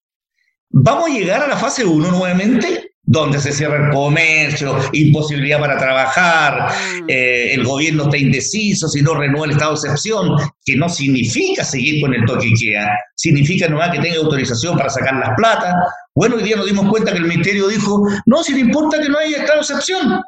¿Vamos 0.70 1.10
a 1.10 1.14
llegar 1.14 1.44
a 1.44 1.48
la 1.48 1.58
fase 1.58 1.86
1 1.86 2.12
nuevamente? 2.12 2.95
Donde 3.08 3.40
se 3.40 3.52
cierra 3.52 3.86
el 3.86 3.94
comercio, 3.94 4.78
imposibilidad 4.94 5.60
para 5.60 5.78
trabajar, 5.78 6.72
mm. 6.72 7.06
eh, 7.08 7.54
el 7.54 7.64
gobierno 7.64 8.06
está 8.06 8.18
indeciso 8.18 8.88
si 8.88 9.02
no 9.02 9.14
renueva 9.14 9.46
el 9.46 9.52
estado 9.52 9.74
de 9.74 9.90
excepción, 9.90 10.36
que 10.66 10.76
no 10.76 10.90
significa 10.90 11.64
seguir 11.64 12.02
con 12.02 12.14
el 12.14 12.26
toque 12.26 12.52
queda, 12.60 12.90
significa 13.16 13.68
nomás 13.68 13.92
que 13.92 14.00
tenga 14.00 14.18
autorización 14.18 14.78
para 14.78 14.90
sacar 14.90 15.16
las 15.16 15.36
plata. 15.36 15.76
Bueno, 16.16 16.38
hoy 16.38 16.44
día 16.44 16.56
nos 16.56 16.66
dimos 16.66 16.90
cuenta 16.90 17.12
que 17.12 17.20
el 17.20 17.26
ministerio 17.26 17.68
dijo, 17.68 18.08
no, 18.26 18.44
si 18.44 18.54
le 18.54 18.62
importa 18.62 19.00
que 19.00 19.10
no 19.10 19.20
haya 19.20 19.38
estado 19.38 19.60
de 19.60 19.66
excepción, 19.66 20.22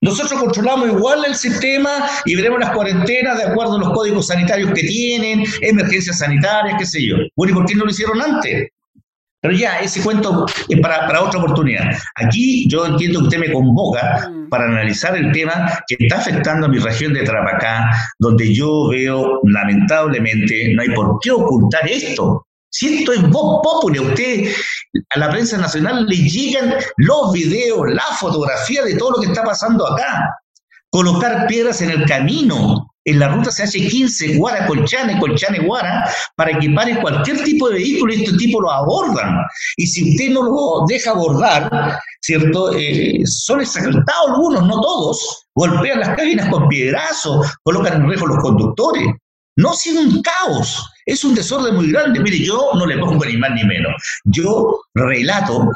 nosotros 0.00 0.40
controlamos 0.40 0.88
igual 0.88 1.24
el 1.26 1.34
sistema 1.34 2.08
y 2.24 2.36
veremos 2.36 2.60
las 2.60 2.70
cuarentenas 2.70 3.36
de 3.36 3.44
acuerdo 3.44 3.74
a 3.74 3.78
los 3.78 3.90
códigos 3.90 4.28
sanitarios 4.28 4.70
que 4.72 4.82
tienen, 4.82 5.44
emergencias 5.60 6.18
sanitarias, 6.18 6.76
qué 6.78 6.86
sé 6.86 7.04
yo. 7.04 7.16
Bueno, 7.36 7.52
¿y 7.52 7.54
por 7.56 7.66
qué 7.66 7.74
no 7.74 7.84
lo 7.84 7.90
hicieron 7.90 8.22
antes? 8.22 8.68
Pero 9.40 9.54
ya, 9.54 9.78
ese 9.78 10.02
cuento 10.02 10.46
es 10.68 10.80
para, 10.80 11.06
para, 11.06 11.22
otra 11.22 11.40
oportunidad. 11.40 11.84
Aquí 12.16 12.68
yo 12.68 12.86
entiendo 12.86 13.20
que 13.20 13.24
usted 13.26 13.38
me 13.38 13.52
convoca 13.52 14.28
mm. 14.28 14.48
para 14.48 14.64
analizar 14.64 15.16
el 15.16 15.30
tema 15.32 15.78
que 15.86 15.96
está 16.00 16.18
afectando 16.18 16.66
a 16.66 16.68
mi 16.68 16.78
región 16.78 17.12
de 17.12 17.22
Trapacá, 17.22 17.90
donde 18.18 18.52
yo 18.52 18.88
veo, 18.88 19.40
lamentablemente, 19.44 20.74
no 20.74 20.82
hay 20.82 20.88
por 20.90 21.18
qué 21.20 21.30
ocultar 21.30 21.88
esto. 21.88 22.44
Si 22.70 22.98
esto 22.98 23.12
es 23.12 23.22
voz 23.30 23.60
populi, 23.62 23.98
a 23.98 24.02
usted, 24.02 24.50
a 25.10 25.18
la 25.18 25.30
prensa 25.30 25.56
nacional 25.56 26.06
le 26.06 26.16
llegan 26.16 26.74
los 26.96 27.32
videos, 27.32 27.86
la 27.90 28.04
fotografía 28.18 28.82
de 28.84 28.96
todo 28.96 29.12
lo 29.12 29.20
que 29.20 29.28
está 29.28 29.44
pasando 29.44 29.86
acá. 29.86 30.34
Colocar 30.90 31.46
piedras 31.46 31.80
en 31.80 31.90
el 31.90 32.06
camino, 32.06 32.87
en 33.04 33.18
la 33.18 33.28
ruta 33.28 33.50
CH15, 33.50 34.36
Guara, 34.36 34.66
Colchane, 34.66 35.18
Colchane, 35.18 35.60
Guara, 35.60 36.10
para 36.36 36.58
que 36.58 36.70
pare 36.70 37.00
cualquier 37.00 37.42
tipo 37.42 37.68
de 37.68 37.76
vehículo 37.76 38.12
y 38.12 38.22
este 38.22 38.36
tipo 38.36 38.60
lo 38.60 38.70
abordan. 38.70 39.36
Y 39.76 39.86
si 39.86 40.10
usted 40.10 40.30
no 40.30 40.42
lo 40.42 40.84
deja 40.86 41.10
abordar, 41.10 41.98
¿cierto? 42.20 42.72
Eh, 42.76 43.22
son 43.24 43.60
exaltados 43.60 44.04
algunos, 44.28 44.66
no 44.66 44.80
todos. 44.80 45.46
Golpean 45.54 46.00
las 46.00 46.16
cabinas 46.16 46.50
con 46.50 46.68
piedrazos, 46.68 47.54
colocan 47.62 48.02
en 48.02 48.08
riesgo 48.08 48.26
los 48.26 48.42
conductores. 48.42 49.06
No 49.56 49.72
sido 49.72 50.02
un 50.02 50.22
caos, 50.22 50.88
es 51.04 51.24
un 51.24 51.34
desorden 51.34 51.74
muy 51.74 51.90
grande. 51.90 52.20
Mire, 52.20 52.38
yo 52.38 52.70
no 52.74 52.86
le 52.86 52.98
pongo 52.98 53.24
ni 53.24 53.36
más 53.36 53.50
ni 53.52 53.64
menos. 53.64 53.92
Yo 54.24 54.80
relato 54.94 55.68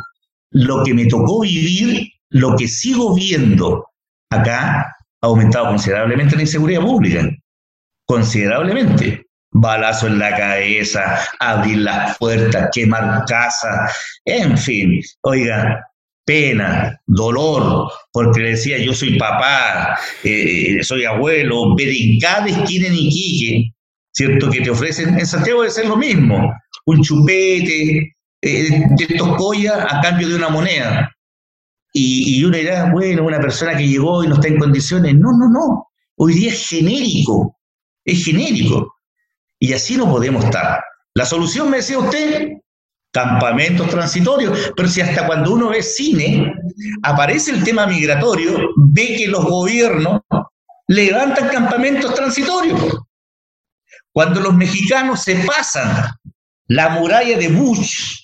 lo 0.50 0.84
que 0.84 0.94
me 0.94 1.06
tocó 1.06 1.40
vivir, 1.40 2.08
lo 2.30 2.54
que 2.56 2.68
sigo 2.68 3.14
viendo 3.14 3.86
acá 4.30 4.86
ha 5.22 5.26
aumentado 5.26 5.68
considerablemente 5.68 6.36
la 6.36 6.42
inseguridad 6.42 6.82
pública. 6.82 7.28
Considerablemente. 8.06 9.26
Balazo 9.54 10.06
en 10.06 10.18
la 10.18 10.34
cabeza, 10.34 11.18
abrir 11.38 11.78
las 11.78 12.16
puertas, 12.18 12.70
quemar 12.72 13.24
casas, 13.26 13.94
en 14.24 14.56
fin. 14.56 15.00
Oiga, 15.22 15.78
pena, 16.24 16.98
dolor, 17.06 17.92
porque 18.12 18.40
le 18.40 18.50
decía 18.50 18.78
yo 18.78 18.94
soy 18.94 19.18
papá, 19.18 19.98
eh, 20.24 20.78
soy 20.82 21.04
abuelo, 21.04 21.76
ver 21.76 21.88
en 21.88 22.18
cada 22.18 22.46
esquina 22.46 22.88
¿cierto? 24.14 24.50
Que 24.50 24.60
te 24.60 24.70
ofrecen, 24.70 25.18
en 25.18 25.26
Santiago 25.26 25.60
debe 25.60 25.72
ser 25.72 25.86
lo 25.86 25.96
mismo, 25.96 26.50
un 26.86 27.02
chupete, 27.02 28.14
eh, 28.42 28.68
de 28.90 29.04
estos 29.04 29.36
collas 29.36 29.84
a 29.88 30.00
cambio 30.00 30.28
de 30.28 30.36
una 30.36 30.48
moneda. 30.48 31.14
Y, 31.92 32.38
y 32.38 32.44
uno 32.44 32.56
dirá, 32.56 32.90
bueno, 32.90 33.24
una 33.24 33.40
persona 33.40 33.76
que 33.76 33.86
llegó 33.86 34.24
y 34.24 34.28
no 34.28 34.34
está 34.34 34.48
en 34.48 34.58
condiciones. 34.58 35.14
No, 35.14 35.32
no, 35.32 35.48
no. 35.48 35.88
Hoy 36.16 36.34
día 36.34 36.50
es 36.50 36.68
genérico, 36.68 37.58
es 38.04 38.24
genérico. 38.24 38.94
Y 39.58 39.72
así 39.72 39.96
no 39.96 40.10
podemos 40.10 40.44
estar. 40.44 40.82
La 41.14 41.26
solución, 41.26 41.70
me 41.70 41.78
decía 41.78 41.98
usted, 41.98 42.48
campamentos 43.12 43.88
transitorios, 43.90 44.72
pero 44.74 44.88
si 44.88 45.00
hasta 45.00 45.26
cuando 45.26 45.52
uno 45.52 45.68
ve 45.68 45.82
cine, 45.82 46.54
aparece 47.02 47.52
el 47.52 47.62
tema 47.62 47.86
migratorio, 47.86 48.58
ve 48.76 49.14
que 49.16 49.28
los 49.28 49.44
gobiernos 49.44 50.22
levantan 50.88 51.48
campamentos 51.48 52.14
transitorios. 52.14 52.98
Cuando 54.12 54.40
los 54.40 54.54
mexicanos 54.54 55.22
se 55.22 55.36
pasan 55.36 56.10
la 56.66 56.90
muralla 56.90 57.36
de 57.36 57.48
Bush, 57.48 58.21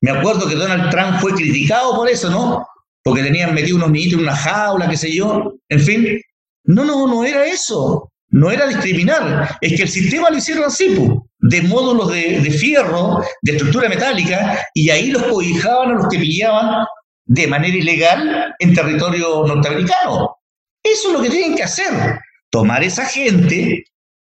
me 0.00 0.10
acuerdo 0.10 0.48
que 0.48 0.54
Donald 0.54 0.90
Trump 0.90 1.20
fue 1.20 1.32
criticado 1.34 1.94
por 1.94 2.08
eso, 2.08 2.30
¿no? 2.30 2.66
Porque 3.02 3.22
tenían 3.22 3.54
metido 3.54 3.76
unos 3.76 3.90
niñitos 3.90 4.14
en 4.14 4.24
una 4.24 4.36
jaula, 4.36 4.88
qué 4.88 4.96
sé 4.96 5.14
yo, 5.14 5.54
en 5.68 5.80
fin. 5.80 6.20
No, 6.64 6.84
no, 6.84 7.06
no 7.06 7.24
era 7.24 7.44
eso. 7.44 8.10
No 8.28 8.50
era 8.50 8.66
discriminar. 8.66 9.58
Es 9.60 9.76
que 9.76 9.82
el 9.82 9.88
sistema 9.88 10.30
lo 10.30 10.38
hicieron 10.38 10.64
así, 10.64 10.96
de 11.40 11.62
módulos 11.62 12.12
de, 12.12 12.40
de 12.40 12.50
fierro, 12.50 13.24
de 13.42 13.52
estructura 13.52 13.88
metálica, 13.88 14.64
y 14.74 14.88
ahí 14.90 15.10
los 15.10 15.24
cobijaban 15.24 15.90
a 15.90 15.94
los 15.94 16.08
que 16.08 16.18
pillaban 16.18 16.86
de 17.24 17.46
manera 17.46 17.76
ilegal 17.76 18.54
en 18.58 18.74
territorio 18.74 19.46
norteamericano. 19.46 20.36
Eso 20.82 21.08
es 21.08 21.12
lo 21.14 21.22
que 21.22 21.30
tienen 21.30 21.56
que 21.56 21.64
hacer. 21.64 22.20
Tomar 22.50 22.82
esa 22.84 23.04
gente, 23.04 23.84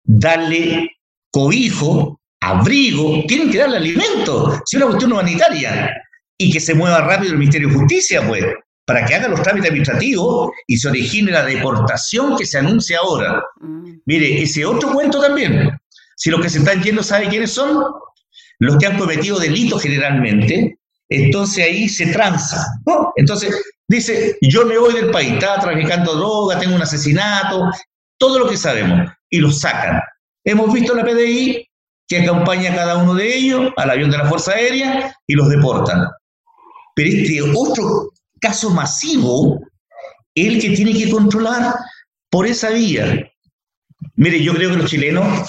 darle 0.05 0.91
cobijo, 1.31 2.20
abrigo, 2.41 3.25
tienen 3.27 3.51
que 3.51 3.59
darle 3.59 3.77
alimento. 3.77 4.61
Si 4.65 4.77
es 4.77 4.83
una 4.83 4.87
cuestión 4.87 5.13
humanitaria. 5.13 5.95
Y 6.39 6.51
que 6.51 6.61
se 6.61 6.75
mueva 6.75 7.03
rápido 7.03 7.33
el 7.33 7.39
Ministerio 7.39 7.69
de 7.69 7.75
Justicia, 7.75 8.27
pues, 8.27 8.47
para 8.87 9.05
que 9.05 9.15
haga 9.15 9.29
los 9.29 9.43
trámites 9.43 9.69
administrativos 9.69 10.51
y 10.67 10.79
se 10.79 10.89
origine 10.89 11.31
la 11.31 11.45
deportación 11.45 12.37
que 12.37 12.47
se 12.47 12.59
anuncia 12.59 12.99
ahora. 12.99 13.43
Mm. 13.61 13.99
Mire, 14.07 14.43
ese 14.43 14.65
otro 14.65 14.91
cuento 14.91 15.21
también. 15.21 15.71
Si 16.17 16.31
los 16.31 16.41
que 16.41 16.49
se 16.49 16.59
están 16.59 16.83
yendo 16.83 17.03
sabe 17.03 17.29
quiénes 17.29 17.53
son, 17.53 17.85
los 18.59 18.77
que 18.79 18.87
han 18.87 18.99
cometido 18.99 19.39
delitos 19.39 19.83
generalmente, 19.83 20.79
entonces 21.09 21.65
ahí 21.65 21.89
se 21.89 22.07
tranza. 22.07 22.67
Entonces 23.17 23.55
dice, 23.89 24.37
yo 24.41 24.65
me 24.65 24.79
voy 24.79 24.95
del 24.95 25.11
país, 25.11 25.33
estaba 25.33 25.61
traficando 25.61 26.15
droga, 26.15 26.59
tengo 26.59 26.75
un 26.75 26.83
asesinato, 26.83 27.71
todo 28.19 28.39
lo 28.39 28.49
que 28.49 28.57
sabemos, 28.57 29.11
y 29.29 29.39
los 29.39 29.61
sacan. 29.61 30.01
Hemos 30.45 30.73
visto 30.73 30.95
la 30.95 31.05
PDI 31.05 31.70
que 32.11 32.19
acompaña 32.19 32.73
a 32.73 32.77
cada 32.77 32.97
uno 32.99 33.15
de 33.15 33.35
ellos 33.35 33.73
al 33.77 33.91
avión 33.91 34.11
de 34.11 34.19
la 34.19 34.27
Fuerza 34.27 34.53
Aérea 34.53 35.17
y 35.29 35.35
los 35.35 35.49
deportan. 35.49 36.09
Pero 36.97 37.09
este 37.09 37.41
otro 37.41 38.11
caso 38.41 38.71
masivo, 38.71 39.61
el 40.35 40.61
que 40.61 40.71
tiene 40.71 40.93
que 40.93 41.09
controlar 41.09 41.77
por 42.29 42.49
esa 42.49 42.71
vía. 42.71 43.31
Mire, 44.17 44.43
yo 44.43 44.53
creo 44.55 44.71
que 44.71 44.77
los 44.79 44.91
chilenos 44.91 45.49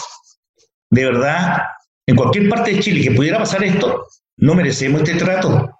de 0.91 1.05
verdad, 1.05 1.61
en 2.05 2.15
cualquier 2.15 2.47
parte 2.47 2.73
de 2.73 2.79
Chile 2.79 3.01
que 3.01 3.15
pudiera 3.15 3.39
pasar 3.39 3.63
esto, 3.63 4.05
no 4.37 4.53
merecemos 4.53 5.01
este 5.01 5.15
trato. 5.15 5.71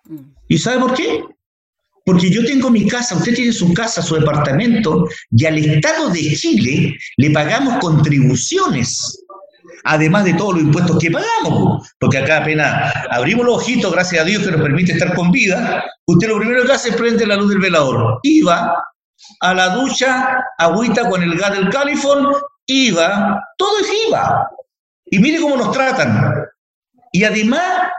¿Y 0.48 0.58
sabe 0.58 0.80
por 0.80 0.96
qué? 0.96 1.24
Porque 2.06 2.32
yo 2.32 2.44
tengo 2.44 2.72
mi 2.72 2.88
casa, 2.88 3.15
usted 3.15 3.36
tiene 3.36 3.54
su 3.54 3.72
casa, 3.74 4.02
su 4.02 4.15
departamento, 4.15 5.08
y 5.30 5.46
al 5.46 5.60
Estado 5.60 6.10
de 6.10 6.36
Chile 6.36 6.98
le 7.17 7.30
pagamos 7.30 7.78
contribuciones, 7.80 9.24
además 9.84 10.25
de 10.25 10.34
todos 10.34 10.55
los 10.55 10.63
impuestos 10.63 10.97
que 10.99 11.12
pagamos, 11.12 11.89
porque 11.99 12.19
acá 12.19 12.38
apenas 12.38 12.93
abrimos 13.10 13.45
los 13.45 13.57
ojitos, 13.57 13.91
gracias 13.91 14.21
a 14.21 14.25
Dios 14.25 14.43
que 14.43 14.51
nos 14.51 14.62
permite 14.62 14.93
estar 14.93 15.13
con 15.15 15.31
vida, 15.31 15.84
usted 16.05 16.27
lo 16.27 16.38
primero 16.38 16.65
que 16.65 16.73
hace 16.73 16.89
es 16.89 16.95
prender 16.95 17.27
la 17.27 17.36
luz 17.36 17.49
del 17.49 17.60
velador. 17.60 18.19
Iba 18.23 18.75
a 19.39 19.53
la 19.53 19.69
ducha, 19.69 20.43
agüita 20.57 21.10
con 21.10 21.21
el 21.23 21.38
gas 21.38 21.51
del 21.51 21.69
califón, 21.69 22.34
iba, 22.65 23.39
todo 23.57 23.79
es 23.79 23.88
IVA. 24.07 24.49
Y 25.05 25.19
mire 25.19 25.41
cómo 25.41 25.57
nos 25.57 25.71
tratan. 25.71 26.45
Y 27.12 27.23
además, 27.23 27.89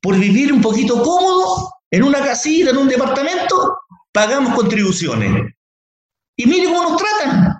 por 0.00 0.18
vivir 0.18 0.52
un 0.52 0.62
poquito 0.62 1.02
cómodo, 1.02 1.70
en 1.90 2.02
una 2.02 2.20
casita, 2.20 2.70
en 2.70 2.78
un 2.78 2.88
departamento, 2.88 3.80
pagamos 4.12 4.54
contribuciones. 4.54 5.52
Y 6.36 6.46
mire 6.46 6.66
cómo 6.66 6.90
nos 6.90 6.96
tratan. 6.96 7.51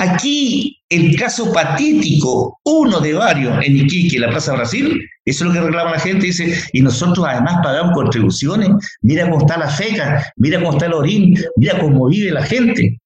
Aquí 0.00 0.80
el 0.88 1.14
caso 1.14 1.52
patético, 1.52 2.58
uno 2.64 3.00
de 3.00 3.12
varios 3.12 3.62
en 3.62 3.76
Iquique, 3.76 4.18
la 4.18 4.30
Plaza 4.30 4.54
Brasil, 4.54 4.98
eso 5.26 5.44
es 5.44 5.48
lo 5.48 5.52
que 5.52 5.66
reclama 5.66 5.90
la 5.92 6.00
gente, 6.00 6.26
dice, 6.26 6.58
y 6.72 6.80
nosotros 6.80 7.26
además 7.28 7.60
pagamos 7.62 7.94
contribuciones, 7.94 8.70
mira 9.02 9.28
cómo 9.28 9.40
está 9.40 9.58
la 9.58 9.68
feca, 9.68 10.32
mira 10.36 10.58
cómo 10.58 10.72
está 10.72 10.86
el 10.86 10.94
orín, 10.94 11.38
mira 11.56 11.78
cómo 11.78 12.08
vive 12.08 12.30
la 12.30 12.42
gente. 12.42 12.98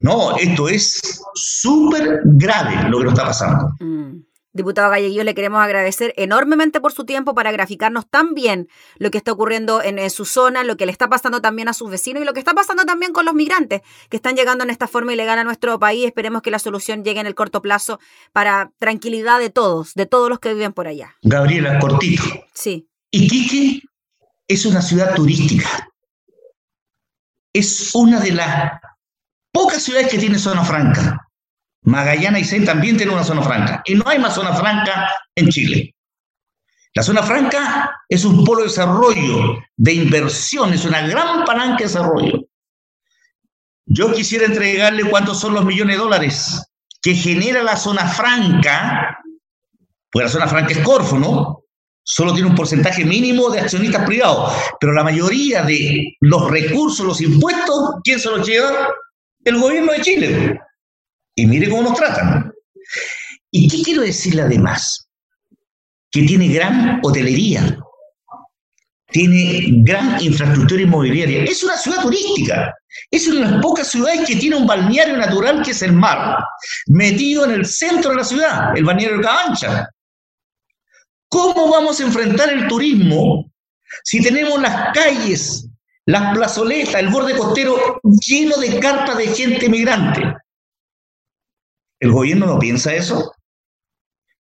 No, 0.00 0.36
esto 0.36 0.68
es 0.68 1.00
súper 1.34 2.20
grave 2.24 2.90
lo 2.90 2.98
que 2.98 3.04
nos 3.04 3.14
está 3.14 3.24
pasando. 3.28 3.72
Mm. 3.80 4.22
Diputado 4.56 4.90
Galleguillo, 4.90 5.22
le 5.22 5.34
queremos 5.34 5.60
agradecer 5.62 6.14
enormemente 6.16 6.80
por 6.80 6.92
su 6.92 7.04
tiempo 7.04 7.34
para 7.34 7.52
graficarnos 7.52 8.08
tan 8.08 8.34
bien 8.34 8.68
lo 8.96 9.10
que 9.10 9.18
está 9.18 9.32
ocurriendo 9.32 9.82
en, 9.82 10.10
su 10.10 10.24
zona, 10.24 10.64
lo 10.64 10.76
que 10.76 10.86
le 10.86 10.92
está 10.92 11.08
pasando 11.08 11.40
también 11.40 11.68
a 11.68 11.74
sus 11.74 11.90
vecinos 11.90 12.22
y 12.22 12.24
lo 12.24 12.32
que 12.32 12.40
está 12.40 12.54
pasando 12.54 12.84
también 12.84 13.12
con 13.12 13.26
los 13.26 13.34
migrantes 13.34 13.82
que 14.08 14.16
están 14.16 14.34
llegando 14.34 14.64
en 14.64 14.70
esta 14.70 14.88
forma 14.88 15.12
ilegal 15.12 15.38
a 15.38 15.44
nuestro 15.44 15.78
país. 15.78 16.06
Esperemos 16.06 16.42
que 16.42 16.50
la 16.50 16.58
solución 16.58 17.04
llegue 17.04 17.20
en 17.20 17.26
el 17.26 17.34
corto 17.34 17.60
plazo 17.60 18.00
para 18.32 18.72
tranquilidad 18.78 19.38
de 19.38 19.50
todos, 19.50 19.94
de 19.94 20.06
todos 20.06 20.30
los 20.30 20.40
que 20.40 20.54
viven 20.54 20.72
por 20.72 20.88
allá. 20.88 21.14
Gabriela, 21.22 21.78
cortito. 21.78 22.24
Sí. 22.54 22.88
Iquique 23.10 23.82
es 24.48 24.64
una 24.64 24.80
ciudad 24.80 25.14
turística. 25.14 25.88
Es 27.52 27.94
una 27.94 28.20
de 28.20 28.32
las 28.32 28.80
pocas 29.52 29.82
ciudades 29.82 30.08
que 30.08 30.18
tiene 30.18 30.38
zona 30.38 30.64
franca. 30.64 31.25
Magallanes 31.86 32.42
y 32.42 32.44
Seine 32.44 32.66
también 32.66 32.96
tienen 32.96 33.14
una 33.14 33.24
zona 33.24 33.42
franca. 33.42 33.82
Y 33.86 33.94
no 33.94 34.04
hay 34.06 34.18
más 34.18 34.34
zona 34.34 34.52
franca 34.54 35.08
en 35.34 35.48
Chile. 35.48 35.94
La 36.94 37.02
zona 37.02 37.22
franca 37.22 37.90
es 38.08 38.24
un 38.24 38.44
polo 38.44 38.62
de 38.62 38.68
desarrollo, 38.68 39.58
de 39.76 39.92
inversión, 39.92 40.72
es 40.72 40.84
una 40.84 41.06
gran 41.06 41.44
palanca 41.44 41.78
de 41.78 41.84
desarrollo. 41.84 42.48
Yo 43.84 44.12
quisiera 44.12 44.46
entregarle 44.46 45.08
cuántos 45.08 45.38
son 45.38 45.54
los 45.54 45.64
millones 45.64 45.96
de 45.96 46.02
dólares 46.02 46.72
que 47.00 47.14
genera 47.14 47.62
la 47.62 47.76
zona 47.76 48.08
franca, 48.08 49.18
pues 50.10 50.24
la 50.24 50.30
zona 50.30 50.48
franca 50.48 50.72
es 50.72 50.78
Corfo, 50.78 51.18
¿no? 51.18 51.62
Solo 52.02 52.32
tiene 52.32 52.48
un 52.48 52.56
porcentaje 52.56 53.04
mínimo 53.04 53.50
de 53.50 53.60
accionistas 53.60 54.04
privados, 54.06 54.52
pero 54.80 54.92
la 54.92 55.04
mayoría 55.04 55.62
de 55.62 56.16
los 56.20 56.50
recursos, 56.50 57.06
los 57.06 57.20
impuestos, 57.20 57.96
¿quién 58.02 58.18
se 58.18 58.30
los 58.30 58.46
lleva? 58.46 58.88
El 59.44 59.60
gobierno 59.60 59.92
de 59.92 60.00
Chile. 60.00 60.60
Y 61.36 61.46
mire 61.46 61.68
cómo 61.68 61.82
nos 61.82 61.94
tratan. 61.94 62.52
¿Y 63.50 63.68
qué 63.68 63.82
quiero 63.82 64.02
decirle 64.02 64.42
además? 64.42 65.08
Que 66.10 66.22
tiene 66.22 66.48
gran 66.48 67.00
hotelería, 67.02 67.78
tiene 69.08 69.82
gran 69.82 70.20
infraestructura 70.20 70.82
inmobiliaria. 70.82 71.44
Es 71.44 71.62
una 71.62 71.76
ciudad 71.76 72.02
turística. 72.02 72.74
Es 73.10 73.28
una 73.28 73.46
de 73.46 73.52
las 73.52 73.62
pocas 73.62 73.88
ciudades 73.88 74.26
que 74.26 74.36
tiene 74.36 74.56
un 74.56 74.66
balneario 74.66 75.16
natural 75.16 75.62
que 75.62 75.72
es 75.72 75.82
el 75.82 75.92
mar, 75.92 76.38
metido 76.86 77.44
en 77.44 77.50
el 77.52 77.66
centro 77.66 78.10
de 78.10 78.16
la 78.16 78.24
ciudad, 78.24 78.76
el 78.76 78.84
balneario 78.84 79.20
Cabancha. 79.20 79.90
¿Cómo 81.28 81.70
vamos 81.70 82.00
a 82.00 82.04
enfrentar 82.04 82.50
el 82.50 82.66
turismo 82.66 83.50
si 84.02 84.22
tenemos 84.22 84.60
las 84.60 84.92
calles, 84.94 85.68
las 86.06 86.34
plazoletas, 86.34 86.94
el 86.94 87.08
borde 87.08 87.36
costero 87.36 88.00
lleno 88.26 88.56
de 88.56 88.80
carpas 88.80 89.18
de 89.18 89.28
gente 89.28 89.68
migrante? 89.68 90.22
¿El 92.00 92.12
gobierno 92.12 92.46
no 92.46 92.58
piensa 92.58 92.94
eso? 92.94 93.32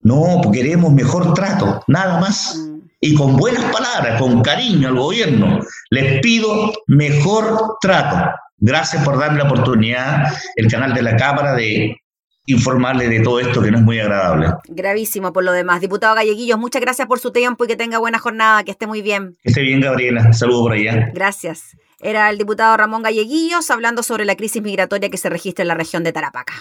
No, 0.01 0.41
queremos 0.51 0.93
mejor 0.93 1.33
trato, 1.33 1.81
nada 1.87 2.19
más. 2.19 2.61
Y 2.99 3.15
con 3.15 3.37
buenas 3.37 3.63
palabras, 3.71 4.21
con 4.21 4.41
cariño 4.41 4.89
al 4.89 4.95
gobierno, 4.95 5.59
les 5.89 6.21
pido 6.21 6.73
mejor 6.87 7.77
trato. 7.81 8.31
Gracias 8.57 9.03
por 9.03 9.17
darme 9.17 9.39
la 9.39 9.45
oportunidad, 9.45 10.33
el 10.55 10.67
canal 10.69 10.93
de 10.93 11.01
la 11.01 11.15
Cámara, 11.15 11.53
de 11.53 11.97
informarle 12.47 13.07
de 13.09 13.21
todo 13.21 13.39
esto 13.39 13.61
que 13.61 13.71
no 13.71 13.79
es 13.79 13.83
muy 13.83 13.99
agradable. 13.99 14.47
Gravísimo 14.67 15.33
por 15.33 15.43
lo 15.43 15.51
demás. 15.51 15.81
Diputado 15.81 16.15
Galleguillos, 16.15 16.59
muchas 16.59 16.81
gracias 16.81 17.07
por 17.07 17.19
su 17.19 17.31
tiempo 17.31 17.65
y 17.65 17.67
que 17.67 17.75
tenga 17.75 17.97
buena 17.97 18.19
jornada, 18.19 18.63
que 18.63 18.71
esté 18.71 18.87
muy 18.87 19.01
bien. 19.01 19.35
Que 19.43 19.49
esté 19.49 19.61
bien, 19.61 19.81
Gabriela. 19.81 20.33
Saludos 20.33 20.61
por 20.63 20.71
allá. 20.73 21.11
Gracias. 21.13 21.75
Era 22.05 22.29
el 22.29 22.37
diputado 22.37 22.77
Ramón 22.77 23.01
Galleguillos 23.01 23.71
hablando 23.71 24.03
sobre 24.03 24.25
la 24.25 24.35
crisis 24.35 24.61
migratoria 24.61 25.09
que 25.09 25.17
se 25.17 25.27
registra 25.27 25.63
en 25.63 25.69
la 25.69 25.73
región 25.73 26.03
de 26.03 26.13
Tarapaca. 26.13 26.53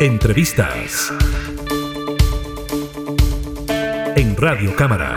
Entrevistas 0.00 1.12
en 4.16 4.36
Radio 4.36 4.74
Cámara. 4.74 5.14